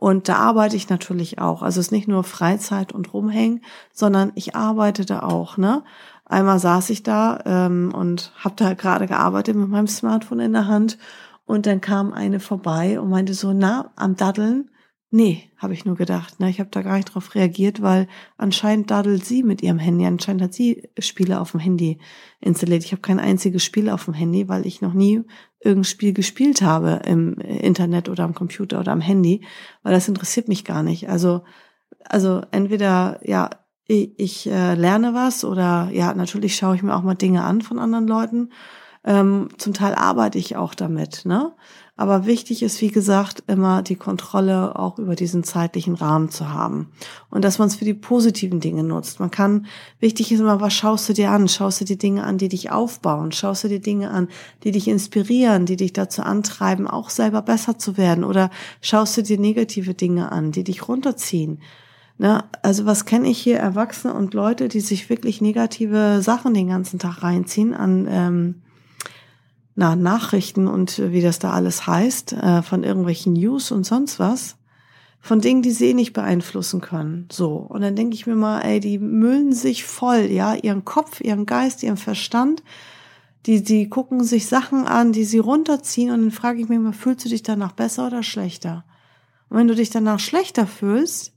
Und 0.00 0.28
da 0.28 0.36
arbeite 0.36 0.76
ich 0.76 0.88
natürlich 0.88 1.40
auch. 1.40 1.60
Also 1.60 1.80
es 1.80 1.86
ist 1.86 1.92
nicht 1.92 2.06
nur 2.06 2.22
Freizeit 2.22 2.92
und 2.92 3.12
rumhängen, 3.12 3.64
sondern 3.92 4.30
ich 4.36 4.54
arbeite 4.54 5.04
da 5.04 5.24
auch. 5.24 5.56
Ne? 5.56 5.82
Einmal 6.24 6.60
saß 6.60 6.90
ich 6.90 7.02
da 7.02 7.40
ähm, 7.44 7.92
und 7.92 8.30
habe 8.38 8.54
da 8.56 8.74
gerade 8.74 9.08
gearbeitet 9.08 9.56
mit 9.56 9.68
meinem 9.68 9.88
Smartphone 9.88 10.38
in 10.38 10.52
der 10.52 10.68
Hand 10.68 10.98
und 11.46 11.66
dann 11.66 11.80
kam 11.80 12.12
eine 12.12 12.38
vorbei 12.38 13.00
und 13.00 13.10
meinte 13.10 13.34
so, 13.34 13.52
na, 13.52 13.90
am 13.96 14.14
Daddeln? 14.14 14.70
Nee, 15.10 15.50
habe 15.56 15.72
ich 15.72 15.86
nur 15.86 15.96
gedacht. 15.96 16.38
Ne? 16.38 16.50
Ich 16.50 16.60
habe 16.60 16.68
da 16.70 16.82
gar 16.82 16.96
nicht 16.96 17.14
drauf 17.14 17.34
reagiert, 17.34 17.80
weil 17.80 18.08
anscheinend 18.36 18.90
daddelt 18.90 19.24
sie 19.24 19.42
mit 19.42 19.62
ihrem 19.62 19.78
Handy. 19.78 20.04
Anscheinend 20.04 20.42
hat 20.42 20.52
sie 20.52 20.90
Spiele 20.98 21.40
auf 21.40 21.52
dem 21.52 21.60
Handy 21.60 21.98
installiert. 22.40 22.84
Ich 22.84 22.92
habe 22.92 23.00
kein 23.00 23.18
einziges 23.18 23.64
Spiel 23.64 23.88
auf 23.88 24.04
dem 24.04 24.12
Handy, 24.12 24.50
weil 24.50 24.66
ich 24.66 24.82
noch 24.82 24.92
nie 24.92 25.22
irgendein 25.60 25.84
Spiel 25.84 26.12
gespielt 26.12 26.60
habe 26.60 27.00
im 27.06 27.38
Internet 27.38 28.10
oder 28.10 28.24
am 28.24 28.34
Computer 28.34 28.80
oder 28.80 28.92
am 28.92 29.00
Handy, 29.00 29.46
weil 29.82 29.94
das 29.94 30.08
interessiert 30.08 30.46
mich 30.46 30.66
gar 30.66 30.82
nicht. 30.82 31.08
Also, 31.08 31.42
also 32.04 32.42
entweder 32.50 33.18
ja, 33.26 33.48
ich, 33.86 34.12
ich 34.18 34.46
äh, 34.46 34.74
lerne 34.74 35.14
was 35.14 35.42
oder 35.42 35.88
ja, 35.90 36.12
natürlich 36.12 36.54
schaue 36.54 36.76
ich 36.76 36.82
mir 36.82 36.94
auch 36.94 37.02
mal 37.02 37.14
Dinge 37.14 37.44
an 37.44 37.62
von 37.62 37.78
anderen 37.78 38.06
Leuten. 38.06 38.50
Ähm, 39.04 39.48
zum 39.56 39.72
Teil 39.72 39.94
arbeite 39.94 40.36
ich 40.36 40.56
auch 40.56 40.74
damit, 40.74 41.24
ne? 41.24 41.54
Aber 42.00 42.26
wichtig 42.26 42.62
ist, 42.62 42.80
wie 42.80 42.92
gesagt, 42.92 43.42
immer 43.48 43.82
die 43.82 43.96
Kontrolle 43.96 44.78
auch 44.78 45.00
über 45.00 45.16
diesen 45.16 45.42
zeitlichen 45.42 45.96
Rahmen 45.96 46.30
zu 46.30 46.48
haben. 46.48 46.92
Und 47.28 47.44
dass 47.44 47.58
man 47.58 47.66
es 47.66 47.74
für 47.74 47.84
die 47.84 47.92
positiven 47.92 48.60
Dinge 48.60 48.84
nutzt. 48.84 49.18
Man 49.18 49.32
kann, 49.32 49.66
wichtig 49.98 50.30
ist 50.30 50.38
immer, 50.38 50.60
was 50.60 50.72
schaust 50.74 51.08
du 51.08 51.12
dir 51.12 51.32
an? 51.32 51.48
Schaust 51.48 51.80
du 51.80 51.84
dir 51.84 51.98
Dinge 51.98 52.22
an, 52.22 52.38
die 52.38 52.48
dich 52.48 52.70
aufbauen? 52.70 53.32
Schaust 53.32 53.64
du 53.64 53.68
dir 53.68 53.80
Dinge 53.80 54.12
an, 54.12 54.28
die 54.62 54.70
dich 54.70 54.86
inspirieren, 54.86 55.66
die 55.66 55.74
dich 55.74 55.92
dazu 55.92 56.22
antreiben, 56.22 56.86
auch 56.86 57.10
selber 57.10 57.42
besser 57.42 57.78
zu 57.78 57.96
werden? 57.96 58.22
Oder 58.22 58.50
schaust 58.80 59.16
du 59.16 59.24
dir 59.24 59.40
negative 59.40 59.94
Dinge 59.94 60.30
an, 60.30 60.52
die 60.52 60.62
dich 60.62 60.86
runterziehen? 60.86 61.58
Ne? 62.16 62.44
Also 62.62 62.86
was 62.86 63.06
kenne 63.06 63.28
ich 63.28 63.38
hier 63.38 63.58
Erwachsene 63.58 64.14
und 64.14 64.34
Leute, 64.34 64.68
die 64.68 64.80
sich 64.80 65.10
wirklich 65.10 65.40
negative 65.40 66.22
Sachen 66.22 66.54
den 66.54 66.68
ganzen 66.68 67.00
Tag 67.00 67.24
reinziehen 67.24 67.74
an 67.74 68.06
ähm, 68.08 68.54
na, 69.78 69.94
Nachrichten 69.94 70.66
und 70.66 71.00
wie 71.12 71.22
das 71.22 71.38
da 71.38 71.52
alles 71.52 71.86
heißt, 71.86 72.32
äh, 72.32 72.62
von 72.62 72.82
irgendwelchen 72.82 73.34
News 73.34 73.70
und 73.70 73.86
sonst 73.86 74.18
was, 74.18 74.56
von 75.20 75.40
Dingen, 75.40 75.62
die 75.62 75.70
sie 75.70 75.94
nicht 75.94 76.14
beeinflussen 76.14 76.80
können. 76.80 77.28
So. 77.30 77.54
Und 77.58 77.82
dann 77.82 77.94
denke 77.94 78.16
ich 78.16 78.26
mir 78.26 78.34
mal, 78.34 78.60
ey, 78.62 78.80
die 78.80 78.98
müllen 78.98 79.52
sich 79.52 79.84
voll, 79.84 80.22
ja, 80.32 80.54
ihren 80.54 80.84
Kopf, 80.84 81.20
ihren 81.20 81.46
Geist, 81.46 81.84
ihren 81.84 81.96
Verstand. 81.96 82.64
Die, 83.46 83.62
die 83.62 83.88
gucken 83.88 84.24
sich 84.24 84.48
Sachen 84.48 84.84
an, 84.84 85.12
die 85.12 85.22
sie 85.22 85.38
runterziehen 85.38 86.10
und 86.10 86.22
dann 86.22 86.30
frage 86.32 86.60
ich 86.60 86.68
mich 86.68 86.80
mal, 86.80 86.92
fühlst 86.92 87.24
du 87.24 87.28
dich 87.28 87.44
danach 87.44 87.70
besser 87.70 88.08
oder 88.08 88.24
schlechter? 88.24 88.84
Und 89.48 89.58
wenn 89.58 89.68
du 89.68 89.76
dich 89.76 89.90
danach 89.90 90.18
schlechter 90.18 90.66
fühlst, 90.66 91.34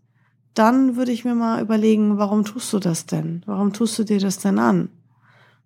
dann 0.56 0.96
würde 0.96 1.12
ich 1.12 1.26
mir 1.26 1.36
mal 1.36 1.62
überlegen, 1.62 2.18
warum 2.18 2.44
tust 2.44 2.74
du 2.74 2.80
das 2.80 3.06
denn? 3.06 3.44
Warum 3.46 3.72
tust 3.72 4.00
du 4.00 4.04
dir 4.04 4.20
das 4.20 4.40
denn 4.40 4.58
an? 4.58 4.90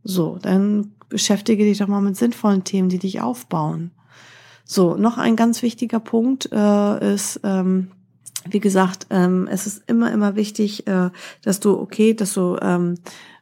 So, 0.03 0.37
dann 0.41 0.94
beschäftige 1.09 1.63
dich 1.63 1.77
doch 1.77 1.87
mal 1.87 2.01
mit 2.01 2.17
sinnvollen 2.17 2.63
Themen, 2.63 2.89
die 2.89 2.99
dich 2.99 3.21
aufbauen. 3.21 3.91
So, 4.63 4.95
noch 4.95 5.17
ein 5.17 5.35
ganz 5.35 5.61
wichtiger 5.61 5.99
Punkt 5.99 6.49
äh, 6.51 7.13
ist, 7.13 7.39
ähm, 7.43 7.91
wie 8.49 8.59
gesagt, 8.59 9.07
ähm, 9.09 9.47
es 9.49 9.67
ist 9.67 9.83
immer, 9.87 10.11
immer 10.11 10.35
wichtig, 10.35 10.87
äh, 10.87 11.09
dass 11.43 11.59
du, 11.59 11.79
okay, 11.79 12.13
dass 12.13 12.33
du 12.33 12.57
ähm, 12.61 12.95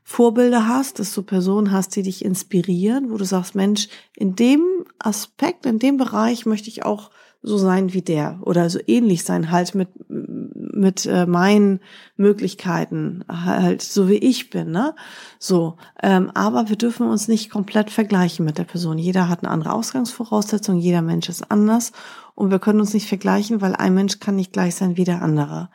Vorbilder 0.04 0.68
hast, 0.68 1.00
dass 1.00 1.14
du 1.14 1.24
Personen 1.24 1.72
hast, 1.72 1.96
die 1.96 2.04
dich 2.04 2.26
inspirieren, 2.26 3.10
wo 3.10 3.18
du 3.18 3.24
sagst, 3.24 3.56
Mensch, 3.56 3.88
in 4.16 4.36
dem 4.36 4.64
Aspekt, 5.00 5.66
in 5.66 5.80
dem 5.80 5.98
Bereich 5.98 6.46
möchte 6.46 6.68
ich 6.68 6.84
auch 6.84 7.10
so 7.44 7.58
sein 7.58 7.94
wie 7.94 8.02
der 8.02 8.40
oder 8.42 8.70
so 8.70 8.80
ähnlich 8.88 9.24
sein, 9.24 9.52
halt 9.52 9.76
mit 9.76 9.90
mit 10.10 11.06
äh, 11.06 11.26
meinen 11.26 11.82
Möglichkeiten, 12.18 13.24
halt 13.30 13.82
so 13.82 14.10
wie 14.10 14.16
ich 14.16 14.50
bin, 14.50 14.72
ne? 14.72 14.96
So, 15.40 15.78
ähm, 16.02 16.32
aber 16.34 16.70
wir 16.70 16.78
dürfen 16.78 17.08
uns 17.08 17.28
nicht 17.28 17.52
komplett 17.52 17.92
vergleichen 17.92 18.44
mit 18.44 18.58
der 18.58 18.64
Person. 18.64 18.98
Jeder 18.98 19.30
hat 19.30 19.44
eine 19.44 19.52
andere 19.52 19.74
Ausgangsvoraussetzung, 19.74 20.78
jeder 20.78 21.02
Mensch 21.02 21.30
ist 21.30 21.52
anders 21.52 21.92
und 22.34 22.50
wir 22.50 22.60
können 22.60 22.80
uns 22.80 22.94
nicht 22.94 23.08
vergleichen, 23.08 23.62
weil 23.62 23.76
ein 23.76 23.94
Mensch 23.94 24.20
kann 24.20 24.36
nicht 24.36 24.54
gleich 24.54 24.76
sein 24.76 24.98
wie 24.98 25.04
der 25.04 25.22
andere. 25.22 25.70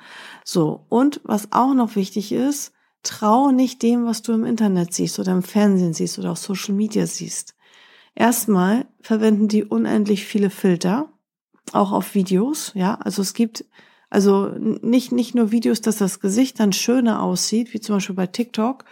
So, 0.44 0.84
und 0.88 1.20
was 1.24 1.52
auch 1.52 1.74
noch 1.74 1.94
wichtig 1.94 2.32
ist, 2.32 2.72
trau 3.02 3.50
nicht 3.50 3.82
dem, 3.82 4.06
was 4.06 4.22
du 4.22 4.32
im 4.32 4.44
Internet 4.44 4.92
siehst 4.92 5.18
oder 5.18 5.32
im 5.32 5.42
Fernsehen 5.42 5.94
siehst 5.94 6.18
oder 6.18 6.32
auf 6.32 6.38
Social 6.38 6.74
Media 6.74 7.06
siehst. 7.06 7.54
Erstmal 8.14 8.86
verwenden 9.00 9.46
die 9.46 9.64
unendlich 9.64 10.24
viele 10.24 10.50
Filter, 10.50 11.08
auch 11.74 11.92
auf 11.92 12.14
Videos, 12.14 12.72
ja. 12.74 12.94
Also 12.94 13.22
es 13.22 13.34
gibt 13.34 13.64
also 14.10 14.48
nicht, 14.58 15.12
nicht 15.12 15.34
nur 15.34 15.50
Videos, 15.50 15.80
dass 15.80 15.98
das 15.98 16.20
Gesicht 16.20 16.60
dann 16.60 16.72
schöner 16.72 17.22
aussieht, 17.22 17.74
wie 17.74 17.80
zum 17.80 17.96
Beispiel 17.96 18.16
bei 18.16 18.26
TikTok, 18.26 18.84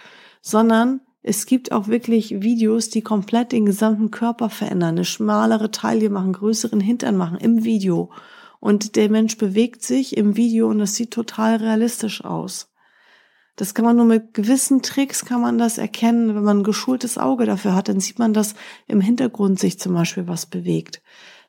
sondern 0.42 1.00
es 1.23 1.47
gibt 1.47 1.73
auch 1.73 1.88
wirklich 1.88 2.42
Videos, 2.42 2.90
die 2.90 3.02
komplett 3.02 3.52
den 3.52 3.66
gesamten 3.66 4.11
Körper 4.11 4.50
verändern, 4.50 4.90
eine 4.90 5.04
schmalere 5.04 5.71
Taille 5.71 6.11
machen, 6.11 6.35
größeren 6.35 6.80
Hintern 6.80 7.16
machen 7.16 7.38
im 7.38 7.64
Video. 7.64 8.11
Und 8.61 8.97
der 8.97 9.11
Mensch 9.11 9.37
bewegt 9.37 9.83
sich 9.83 10.16
im 10.16 10.37
Video 10.37 10.68
und 10.68 10.78
das 10.78 10.95
sieht 10.95 11.11
total 11.11 11.56
realistisch 11.56 12.25
aus. 12.25 12.71
Das 13.56 13.75
kann 13.75 13.87
man 13.87 13.97
nur 13.97 14.04
mit 14.04 14.35
gewissen 14.35 14.83
Tricks 14.83 15.25
kann 15.25 15.40
man 15.40 15.56
das 15.56 15.78
erkennen. 15.78 16.35
Wenn 16.35 16.45
man 16.45 16.59
ein 16.59 16.64
geschultes 16.64 17.16
Auge 17.16 17.47
dafür 17.47 17.75
hat, 17.75 17.88
dann 17.88 18.00
sieht 18.00 18.18
man, 18.18 18.35
dass 18.35 18.54
im 18.87 19.00
Hintergrund 19.00 19.59
sich 19.59 19.78
zum 19.78 19.95
Beispiel 19.95 20.28
was 20.28 20.47
bewegt. 20.47 21.02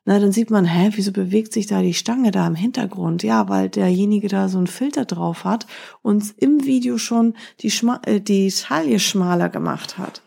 Na, 0.08 0.20
dann 0.20 0.32
sieht 0.32 0.52
man, 0.52 0.64
hä, 0.64 0.92
wieso 0.94 1.12
bewegt 1.12 1.52
sich 1.52 1.68
da 1.68 1.82
die 1.82 1.94
Stange 1.94 2.32
da 2.32 2.48
im 2.48 2.56
Hintergrund? 2.56 3.24
Ja, 3.24 3.50
weil 3.50 3.68
derjenige 3.68 4.30
da 4.30 4.48
so 4.48 4.58
einen 4.58 4.68
Filter 4.68 5.04
drauf 5.04 5.44
hat 5.44 5.68
und 6.02 6.34
im 6.38 6.64
Video 6.64 6.98
schon 6.98 7.34
die, 7.60 7.70
Schma 7.70 8.00
äh, 8.06 8.22
die 8.22 8.50
Taille 8.50 9.00
schmaler 9.00 9.50
gemacht 9.50 9.98
hat. 9.98 10.22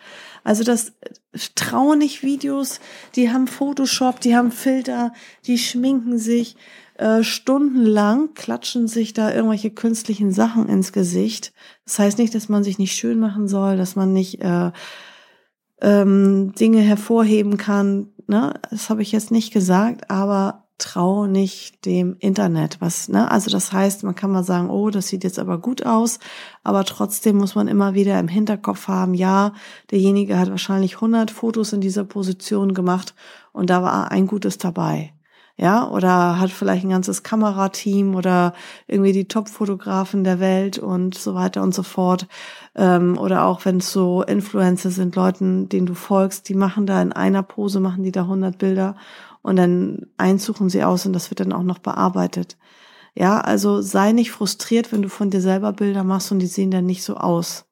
Also 0.45 0.65
das 0.65 0.91
äh, 1.01 1.39
trauen 1.55 2.01
nicht 2.01 2.23
Videos, 2.23 2.79
die 3.17 3.31
haben 3.31 3.47
Photoshop, 3.47 4.21
die 4.21 4.37
haben 4.37 4.53
Filter, 4.53 5.15
die 5.47 5.57
schminken 5.57 6.19
sich 6.19 6.57
äh, 6.99 7.23
stundenlang, 7.23 8.35
klatschen 8.35 8.87
sich 8.87 9.15
da 9.15 9.33
irgendwelche 9.33 9.71
künstlichen 9.71 10.31
Sachen 10.31 10.69
ins 10.69 10.93
Gesicht. 10.93 11.55
Das 11.87 11.99
heißt 11.99 12.19
nicht, 12.19 12.35
dass 12.35 12.51
man 12.51 12.65
sich 12.65 12.79
nicht 12.79 12.93
schön 12.93 13.19
machen 13.19 13.49
soll, 13.49 13.79
dass 13.79 13.97
man 13.97 14.13
nicht 14.13 14.43
äh, 14.43 14.73
ähm, 15.81 16.53
Dinge 16.55 16.81
hervorheben 16.81 17.57
kann. 17.57 18.09
Ne? 18.27 18.55
Das 18.71 18.91
habe 18.91 19.03
ich 19.03 19.13
jetzt 19.13 19.31
nicht 19.31 19.53
gesagt, 19.53 20.11
aber 20.11 20.65
trau 20.79 21.27
nicht 21.27 21.85
dem 21.85 22.17
Internet. 22.19 22.81
Was, 22.81 23.09
ne? 23.09 23.31
Also 23.31 23.51
das 23.51 23.73
heißt, 23.73 24.03
man 24.03 24.15
kann 24.15 24.31
mal 24.31 24.45
sagen, 24.45 24.71
oh, 24.71 24.91
das 24.91 25.09
sieht 25.09 25.25
jetzt 25.25 25.39
aber 25.39 25.59
gut 25.59 25.85
aus, 25.85 26.19
aber 26.65 26.85
trotzdem 26.85 27.37
muss 27.37 27.55
man 27.55 27.69
immer 27.69 27.95
wieder 27.95 28.19
im 28.19 28.29
Hinterkopf 28.29 28.89
haben, 28.89 29.15
ja, 29.15 29.53
derjenige 29.91 30.39
hat 30.39 30.51
wahrscheinlich 30.51 30.97
100 30.97 31.31
Fotos 31.31 31.73
in 31.73 31.81
dieser 31.81 32.05
Position 32.05 32.73
gemacht 32.73 33.15
und 33.53 33.69
da 33.69 33.83
war 33.83 34.11
ein 34.11 34.27
gutes 34.27 34.57
dabei 34.57 35.13
ja, 35.61 35.87
oder 35.91 36.41
hat 36.41 36.51
vielleicht 36.51 36.85
ein 36.85 36.91
ganzes 36.91 37.23
Kamerateam 37.23 38.15
oder 38.15 38.55
irgendwie 38.87 39.13
die 39.13 39.29
Top-Fotografen 39.29 40.25
der 40.25 40.41
Welt 40.41 40.79
und 40.79 41.15
so 41.19 41.35
weiter 41.35 41.63
und 41.63 41.75
so 41.75 41.83
fort. 41.83 42.27
Ähm, 42.75 43.19
oder 43.19 43.45
auch 43.45 43.67
wenn 43.67 43.77
es 43.77 43.93
so 43.93 44.23
Influencer 44.23 44.91
sind, 44.91 45.17
Leuten, 45.17 45.69
denen 45.69 45.85
du 45.85 45.93
folgst, 45.93 46.49
die 46.49 46.55
machen 46.55 46.87
da 46.87 47.03
in 47.03 47.13
einer 47.13 47.43
Pose, 47.43 47.79
machen 47.79 48.03
die 48.03 48.11
da 48.11 48.23
100 48.23 48.57
Bilder 48.57 48.97
und 49.43 49.57
dann 49.57 50.07
einsuchen 50.17 50.71
sie 50.71 50.83
aus 50.83 51.05
und 51.05 51.13
das 51.13 51.31
wird 51.31 51.41
dann 51.41 51.53
auch 51.53 51.63
noch 51.63 51.79
bearbeitet. 51.79 52.57
Ja, 53.15 53.39
also 53.41 53.83
sei 53.83 54.13
nicht 54.13 54.31
frustriert, 54.31 54.93
wenn 54.93 55.03
du 55.03 55.11
von 55.11 55.29
dir 55.29 55.43
selber 55.43 55.75
Bilder 55.75 56.05
machst 56.05 56.33
und 56.33 56.39
die 56.39 56.47
sehen 56.47 56.71
dann 56.71 56.87
nicht 56.87 57.03
so 57.03 57.17
aus. 57.19 57.67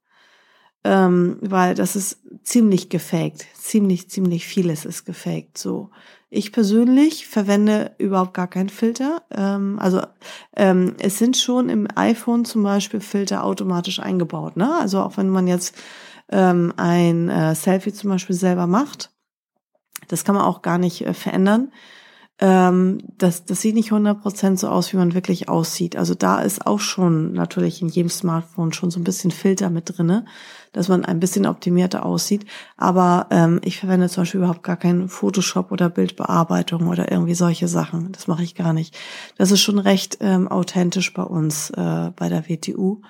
Ähm, 0.84 1.38
weil 1.40 1.74
das 1.74 1.96
ist 1.96 2.18
ziemlich 2.42 2.90
gefaked. 2.90 3.46
Ziemlich, 3.54 4.10
ziemlich 4.10 4.46
vieles 4.46 4.84
ist 4.84 5.06
gefaked. 5.06 5.56
So. 5.56 5.90
Ich 6.30 6.52
persönlich 6.52 7.26
verwende 7.26 7.94
überhaupt 7.98 8.34
gar 8.34 8.48
keinen 8.48 8.68
Filter. 8.68 9.22
Ähm, 9.30 9.78
also 9.78 10.02
ähm, 10.56 10.94
es 10.98 11.18
sind 11.18 11.36
schon 11.36 11.70
im 11.70 11.88
iPhone 11.94 12.44
zum 12.44 12.62
Beispiel 12.62 13.00
Filter 13.00 13.44
automatisch 13.44 14.00
eingebaut. 14.00 14.56
Ne? 14.56 14.76
Also 14.78 15.00
auch 15.00 15.16
wenn 15.16 15.30
man 15.30 15.46
jetzt 15.46 15.74
ähm, 16.30 16.74
ein 16.76 17.30
äh, 17.30 17.54
Selfie 17.54 17.94
zum 17.94 18.10
Beispiel 18.10 18.36
selber 18.36 18.66
macht, 18.66 19.10
das 20.08 20.24
kann 20.24 20.34
man 20.34 20.44
auch 20.44 20.60
gar 20.60 20.76
nicht 20.76 21.06
äh, 21.06 21.14
verändern 21.14 21.72
ähm, 22.40 22.98
das, 23.18 23.44
das 23.44 23.60
sieht 23.60 23.74
nicht 23.74 23.90
100% 23.90 24.58
so 24.58 24.68
aus, 24.68 24.92
wie 24.92 24.96
man 24.96 25.14
wirklich 25.14 25.48
aussieht. 25.48 25.96
Also 25.96 26.14
da 26.14 26.40
ist 26.40 26.66
auch 26.66 26.78
schon 26.78 27.32
natürlich 27.32 27.82
in 27.82 27.88
jedem 27.88 28.10
Smartphone 28.10 28.72
schon 28.72 28.92
so 28.92 29.00
ein 29.00 29.04
bisschen 29.04 29.32
Filter 29.32 29.70
mit 29.70 29.96
drinne, 29.96 30.24
dass 30.72 30.88
man 30.88 31.04
ein 31.04 31.18
bisschen 31.18 31.46
optimierter 31.46 32.06
aussieht. 32.06 32.46
Aber 32.76 33.26
ähm, 33.30 33.60
ich 33.64 33.80
verwende 33.80 34.08
zum 34.08 34.22
Beispiel 34.22 34.38
überhaupt 34.38 34.62
gar 34.62 34.76
keinen 34.76 35.08
Photoshop 35.08 35.72
oder 35.72 35.90
Bildbearbeitung 35.90 36.86
oder 36.86 37.10
irgendwie 37.10 37.34
solche 37.34 37.66
Sachen. 37.66 38.12
Das 38.12 38.28
mache 38.28 38.44
ich 38.44 38.54
gar 38.54 38.72
nicht. 38.72 38.96
Das 39.36 39.50
ist 39.50 39.60
schon 39.60 39.80
recht 39.80 40.18
ähm, 40.20 40.46
authentisch 40.46 41.12
bei 41.12 41.24
uns 41.24 41.70
äh, 41.70 42.10
bei 42.14 42.28
der 42.28 42.48
WTU. 42.48 43.02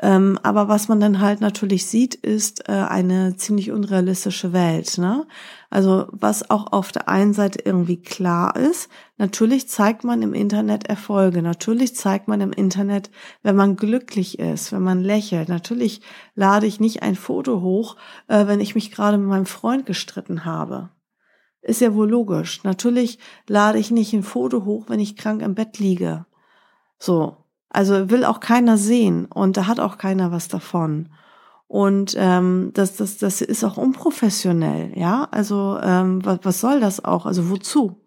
Ähm, 0.00 0.38
aber 0.44 0.68
was 0.68 0.86
man 0.86 1.00
dann 1.00 1.20
halt 1.20 1.40
natürlich 1.40 1.86
sieht, 1.86 2.14
ist 2.14 2.68
äh, 2.68 2.72
eine 2.72 3.36
ziemlich 3.36 3.72
unrealistische 3.72 4.52
Welt. 4.52 4.96
Ne? 4.96 5.26
Also 5.70 6.06
was 6.12 6.50
auch 6.50 6.72
auf 6.72 6.92
der 6.92 7.08
einen 7.08 7.32
Seite 7.32 7.60
irgendwie 7.64 8.00
klar 8.00 8.54
ist, 8.54 8.88
natürlich 9.16 9.68
zeigt 9.68 10.04
man 10.04 10.22
im 10.22 10.34
Internet 10.34 10.88
Erfolge, 10.88 11.42
natürlich 11.42 11.96
zeigt 11.96 12.28
man 12.28 12.40
im 12.40 12.52
Internet, 12.52 13.10
wenn 13.42 13.56
man 13.56 13.74
glücklich 13.74 14.38
ist, 14.38 14.70
wenn 14.70 14.82
man 14.82 15.00
lächelt. 15.00 15.48
Natürlich 15.48 16.00
lade 16.36 16.66
ich 16.66 16.78
nicht 16.78 17.02
ein 17.02 17.16
Foto 17.16 17.60
hoch, 17.60 17.96
äh, 18.28 18.46
wenn 18.46 18.60
ich 18.60 18.76
mich 18.76 18.92
gerade 18.92 19.18
mit 19.18 19.28
meinem 19.28 19.46
Freund 19.46 19.84
gestritten 19.84 20.44
habe. 20.44 20.90
Ist 21.60 21.80
ja 21.80 21.92
wohl 21.94 22.08
logisch. 22.08 22.62
Natürlich 22.62 23.18
lade 23.48 23.78
ich 23.80 23.90
nicht 23.90 24.12
ein 24.12 24.22
Foto 24.22 24.64
hoch, 24.64 24.84
wenn 24.88 25.00
ich 25.00 25.16
krank 25.16 25.42
im 25.42 25.56
Bett 25.56 25.80
liege. 25.80 26.24
So, 27.00 27.36
also 27.70 28.10
will 28.10 28.24
auch 28.24 28.40
keiner 28.40 28.76
sehen 28.76 29.26
und 29.26 29.56
da 29.56 29.66
hat 29.66 29.80
auch 29.80 29.98
keiner 29.98 30.32
was 30.32 30.48
davon. 30.48 31.08
Und 31.66 32.14
ähm, 32.16 32.70
das, 32.72 32.96
das, 32.96 33.18
das 33.18 33.42
ist 33.42 33.62
auch 33.62 33.76
unprofessionell, 33.76 34.92
ja. 34.96 35.28
Also 35.30 35.78
ähm, 35.82 36.24
was, 36.24 36.38
was 36.42 36.60
soll 36.60 36.80
das 36.80 37.04
auch? 37.04 37.26
Also 37.26 37.50
wozu? 37.50 38.00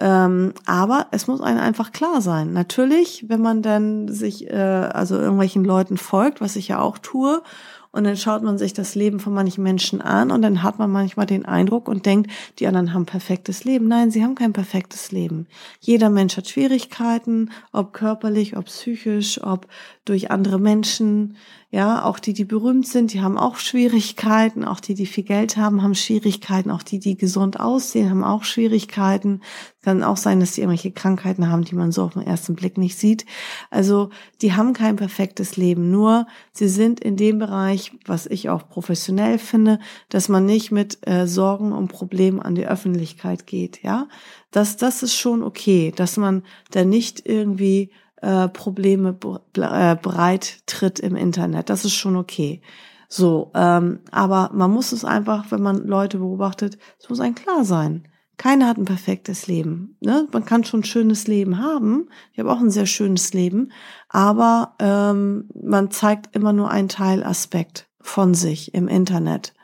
Ähm, 0.00 0.54
aber 0.64 1.08
es 1.10 1.26
muss 1.26 1.40
einem 1.40 1.58
einfach 1.58 1.92
klar 1.92 2.22
sein. 2.22 2.52
Natürlich, 2.52 3.26
wenn 3.28 3.42
man 3.42 3.62
dann 3.62 4.08
sich 4.08 4.48
äh, 4.48 4.54
also 4.54 5.16
irgendwelchen 5.16 5.64
Leuten 5.64 5.98
folgt, 5.98 6.40
was 6.40 6.56
ich 6.56 6.68
ja 6.68 6.80
auch 6.80 6.98
tue, 6.98 7.42
und 7.90 8.04
dann 8.04 8.16
schaut 8.16 8.42
man 8.42 8.58
sich 8.58 8.72
das 8.72 8.94
Leben 8.94 9.20
von 9.20 9.32
manchen 9.32 9.62
Menschen 9.62 10.00
an 10.00 10.30
und 10.30 10.42
dann 10.42 10.62
hat 10.62 10.78
man 10.78 10.90
manchmal 10.90 11.26
den 11.26 11.46
Eindruck 11.46 11.88
und 11.88 12.06
denkt, 12.06 12.30
die 12.58 12.66
anderen 12.66 12.92
haben 12.92 13.06
perfektes 13.06 13.64
Leben. 13.64 13.88
Nein, 13.88 14.10
sie 14.10 14.22
haben 14.22 14.34
kein 14.34 14.52
perfektes 14.52 15.10
Leben. 15.10 15.46
Jeder 15.80 16.10
Mensch 16.10 16.36
hat 16.36 16.48
Schwierigkeiten, 16.48 17.50
ob 17.72 17.92
körperlich, 17.92 18.56
ob 18.56 18.66
psychisch, 18.66 19.42
ob 19.42 19.66
durch 20.08 20.30
andere 20.30 20.58
Menschen. 20.58 21.36
Ja, 21.70 22.04
auch 22.04 22.18
die, 22.18 22.32
die 22.32 22.46
berühmt 22.46 22.86
sind, 22.86 23.12
die 23.12 23.20
haben 23.20 23.36
auch 23.36 23.56
Schwierigkeiten. 23.56 24.64
Auch 24.64 24.80
die, 24.80 24.94
die 24.94 25.04
viel 25.04 25.24
Geld 25.24 25.58
haben, 25.58 25.82
haben 25.82 25.94
Schwierigkeiten. 25.94 26.70
Auch 26.70 26.82
die, 26.82 26.98
die 26.98 27.16
gesund 27.18 27.60
aussehen, 27.60 28.08
haben 28.08 28.24
auch 28.24 28.44
Schwierigkeiten. 28.44 29.42
Kann 29.82 30.02
auch 30.02 30.16
sein, 30.16 30.40
dass 30.40 30.54
sie 30.54 30.62
irgendwelche 30.62 30.92
Krankheiten 30.92 31.50
haben, 31.50 31.64
die 31.64 31.74
man 31.74 31.92
so 31.92 32.04
auf 32.04 32.14
den 32.14 32.22
ersten 32.22 32.54
Blick 32.54 32.78
nicht 32.78 32.96
sieht. 32.96 33.26
Also, 33.70 34.08
die 34.40 34.54
haben 34.54 34.72
kein 34.72 34.96
perfektes 34.96 35.58
Leben. 35.58 35.90
Nur, 35.90 36.26
sie 36.52 36.68
sind 36.68 37.00
in 37.00 37.16
dem 37.16 37.38
Bereich, 37.38 37.92
was 38.06 38.24
ich 38.24 38.48
auch 38.48 38.66
professionell 38.66 39.38
finde, 39.38 39.78
dass 40.08 40.30
man 40.30 40.46
nicht 40.46 40.72
mit 40.72 41.06
äh, 41.06 41.26
Sorgen 41.26 41.72
und 41.72 41.88
Problemen 41.88 42.40
an 42.40 42.54
die 42.54 42.66
Öffentlichkeit 42.66 43.46
geht. 43.46 43.82
Ja, 43.82 44.08
das, 44.52 44.78
das 44.78 45.02
ist 45.02 45.16
schon 45.16 45.42
okay, 45.42 45.92
dass 45.94 46.16
man 46.16 46.44
da 46.70 46.84
nicht 46.84 47.26
irgendwie 47.26 47.90
äh, 48.22 48.48
Probleme 48.48 49.16
äh, 49.56 49.96
breit 49.96 50.58
tritt 50.66 50.98
im 50.98 51.16
Internet. 51.16 51.70
Das 51.70 51.84
ist 51.84 51.94
schon 51.94 52.16
okay. 52.16 52.60
So, 53.08 53.50
ähm, 53.54 54.00
aber 54.10 54.50
man 54.52 54.70
muss 54.70 54.92
es 54.92 55.04
einfach, 55.04 55.50
wenn 55.50 55.62
man 55.62 55.86
Leute 55.86 56.18
beobachtet, 56.18 56.78
es 56.98 57.08
muss 57.08 57.20
ein 57.20 57.34
klar 57.34 57.64
sein. 57.64 58.06
Keiner 58.36 58.68
hat 58.68 58.76
ein 58.76 58.84
perfektes 58.84 59.48
Leben. 59.48 59.96
Ne? 60.00 60.28
Man 60.30 60.44
kann 60.44 60.62
schon 60.62 60.80
ein 60.80 60.84
schönes 60.84 61.26
Leben 61.26 61.58
haben. 61.58 62.08
Ich 62.32 62.38
habe 62.38 62.52
auch 62.52 62.60
ein 62.60 62.70
sehr 62.70 62.86
schönes 62.86 63.32
Leben, 63.32 63.72
aber 64.08 64.74
ähm, 64.78 65.48
man 65.60 65.90
zeigt 65.90 66.36
immer 66.36 66.52
nur 66.52 66.70
einen 66.70 66.88
Teilaspekt 66.88 67.88
von 68.00 68.34
sich 68.34 68.74
im 68.74 68.86
Internet. 68.86 69.54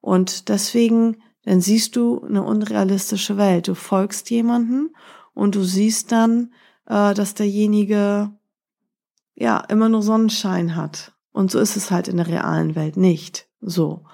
Und 0.00 0.48
deswegen, 0.48 1.18
dann 1.44 1.60
siehst 1.60 1.94
du 1.94 2.22
eine 2.22 2.42
unrealistische 2.42 3.36
Welt. 3.36 3.68
Du 3.68 3.74
folgst 3.74 4.30
jemanden 4.30 4.90
und 5.34 5.54
du 5.54 5.62
siehst 5.62 6.10
dann, 6.10 6.52
äh, 6.88 7.14
dass 7.14 7.34
derjenige 7.34 8.30
ja 9.34 9.58
immer 9.68 9.88
nur 9.88 10.02
Sonnenschein 10.02 10.74
hat. 10.74 11.12
Und 11.32 11.50
so 11.50 11.60
ist 11.60 11.76
es 11.76 11.90
halt 11.90 12.08
in 12.08 12.16
der 12.16 12.26
realen 12.26 12.74
Welt 12.74 12.96
nicht. 12.96 13.46
So. 13.60 14.04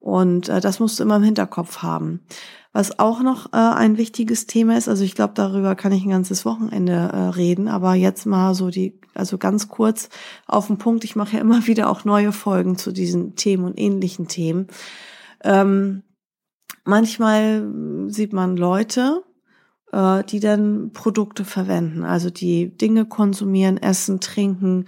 Und 0.00 0.48
äh, 0.48 0.60
das 0.60 0.80
musst 0.80 0.98
du 0.98 1.04
immer 1.04 1.16
im 1.16 1.22
Hinterkopf 1.22 1.78
haben. 1.78 2.20
Was 2.72 2.98
auch 2.98 3.22
noch 3.22 3.52
äh, 3.52 3.56
ein 3.56 3.96
wichtiges 3.96 4.46
Thema 4.46 4.76
ist, 4.76 4.88
also 4.88 5.04
ich 5.04 5.14
glaube, 5.14 5.34
darüber 5.36 5.76
kann 5.76 5.92
ich 5.92 6.04
ein 6.04 6.10
ganzes 6.10 6.44
Wochenende 6.44 6.92
äh, 6.92 7.16
reden, 7.28 7.68
aber 7.68 7.94
jetzt 7.94 8.26
mal 8.26 8.54
so 8.54 8.68
die, 8.68 9.00
also 9.14 9.38
ganz 9.38 9.68
kurz 9.68 10.08
auf 10.46 10.66
den 10.66 10.78
Punkt. 10.78 11.04
Ich 11.04 11.14
mache 11.14 11.36
ja 11.36 11.40
immer 11.40 11.66
wieder 11.68 11.88
auch 11.88 12.04
neue 12.04 12.32
Folgen 12.32 12.76
zu 12.76 12.90
diesen 12.90 13.36
Themen 13.36 13.64
und 13.64 13.78
ähnlichen 13.78 14.26
Themen. 14.26 14.66
Ähm, 15.42 16.02
manchmal 16.84 17.70
sieht 18.08 18.32
man 18.32 18.56
Leute, 18.56 19.22
äh, 19.94 20.24
die 20.24 20.40
dann 20.40 20.90
Produkte 20.92 21.44
verwenden, 21.44 22.04
also 22.04 22.28
die 22.30 22.76
Dinge 22.76 23.06
konsumieren, 23.06 23.76
essen, 23.76 24.20
trinken, 24.20 24.86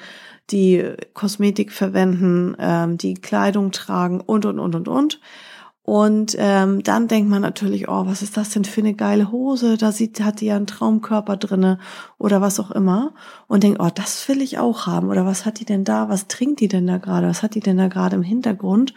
die 0.51 0.85
Kosmetik 1.15 1.73
verwenden, 1.73 2.57
ähm, 2.59 2.99
die 2.99 3.15
Kleidung 3.15 3.71
tragen 3.71 4.21
und, 4.21 4.45
und, 4.45 4.59
und, 4.59 4.75
und, 4.75 4.89
und. 4.89 5.21
Und 5.83 6.35
ähm, 6.41 6.83
dann 6.83 7.07
denkt 7.07 7.31
man 7.31 7.43
natürlich, 7.43 7.89
oh, 7.89 8.07
was 8.07 8.21
ist 8.21 8.37
das 8.37 8.51
denn 8.51 8.65
für 8.65 8.81
eine 8.81 8.95
geile 8.95 9.31
Hose? 9.31 9.77
Da 9.77 9.93
sieht, 9.93 10.21
hat 10.21 10.41
die 10.41 10.47
ja 10.47 10.57
einen 10.57 10.67
Traumkörper 10.67 11.37
drinne 11.37 11.79
oder 12.19 12.41
was 12.41 12.59
auch 12.59 12.73
immer. 12.73 13.15
Und 13.47 13.63
denkt, 13.63 13.79
oh, 13.81 13.91
das 13.95 14.29
will 14.29 14.43
ich 14.43 14.59
auch 14.59 14.89
haben. 14.89 15.11
Oder 15.11 15.25
was 15.25 15.47
hat 15.47 15.61
die 15.61 15.65
denn 15.65 15.85
da? 15.85 16.09
Was 16.09 16.27
trinkt 16.27 16.59
die 16.59 16.67
denn 16.67 16.89
da 16.89 16.99
gerade? 16.99 17.29
Was 17.29 17.45
hat 17.45 17.55
die 17.55 17.61
denn 17.61 17.77
da 17.77 17.87
gerade 17.87 18.17
im 18.17 18.25
Hintergrund? 18.25 18.95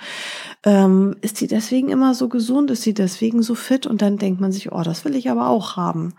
Ähm, 0.63 1.15
ist 1.21 1.39
die 1.41 1.47
deswegen 1.47 1.89
immer 1.89 2.13
so 2.13 2.29
gesund? 2.29 2.71
Ist 2.71 2.81
sie 2.81 2.93
deswegen 2.93 3.41
so 3.41 3.55
fit? 3.55 3.87
Und 3.87 4.01
dann 4.01 4.17
denkt 4.17 4.41
man 4.41 4.51
sich, 4.51 4.71
oh, 4.71 4.83
das 4.83 5.05
will 5.05 5.15
ich 5.15 5.29
aber 5.29 5.49
auch 5.49 5.77
haben. 5.77 6.13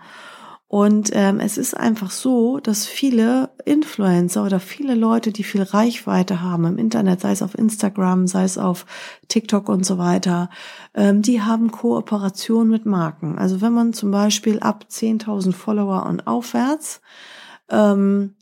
Und 0.71 1.11
ähm, 1.15 1.41
es 1.41 1.59
ist 1.59 1.77
einfach 1.77 2.13
so, 2.13 2.61
dass 2.61 2.87
viele 2.87 3.51
Influencer 3.65 4.45
oder 4.45 4.61
viele 4.61 4.95
Leute, 4.95 5.33
die 5.33 5.43
viel 5.43 5.65
Reichweite 5.65 6.43
haben 6.43 6.65
im 6.65 6.79
Internet, 6.79 7.21
sei 7.21 7.33
es 7.33 7.43
auf 7.43 7.59
Instagram, 7.59 8.29
sei 8.29 8.45
es 8.45 8.57
auf 8.57 8.87
TikTok 9.27 9.69
und 9.69 9.85
so 9.85 9.99
weiter, 9.99 10.49
ähm, 10.95 11.23
die 11.23 11.43
haben 11.43 11.73
Kooperation 11.73 12.69
mit 12.69 12.87
Marken. 12.87 13.37
Also 13.37 13.61
wenn 13.61 13.73
man 13.73 13.93
zum 13.95 14.13
Beispiel 14.13 14.61
ab 14.61 14.87
10.000 14.89 15.53
Follower 15.55 16.07
und 16.07 16.29
aufwärts, 16.29 17.01
ähm, 17.69 18.37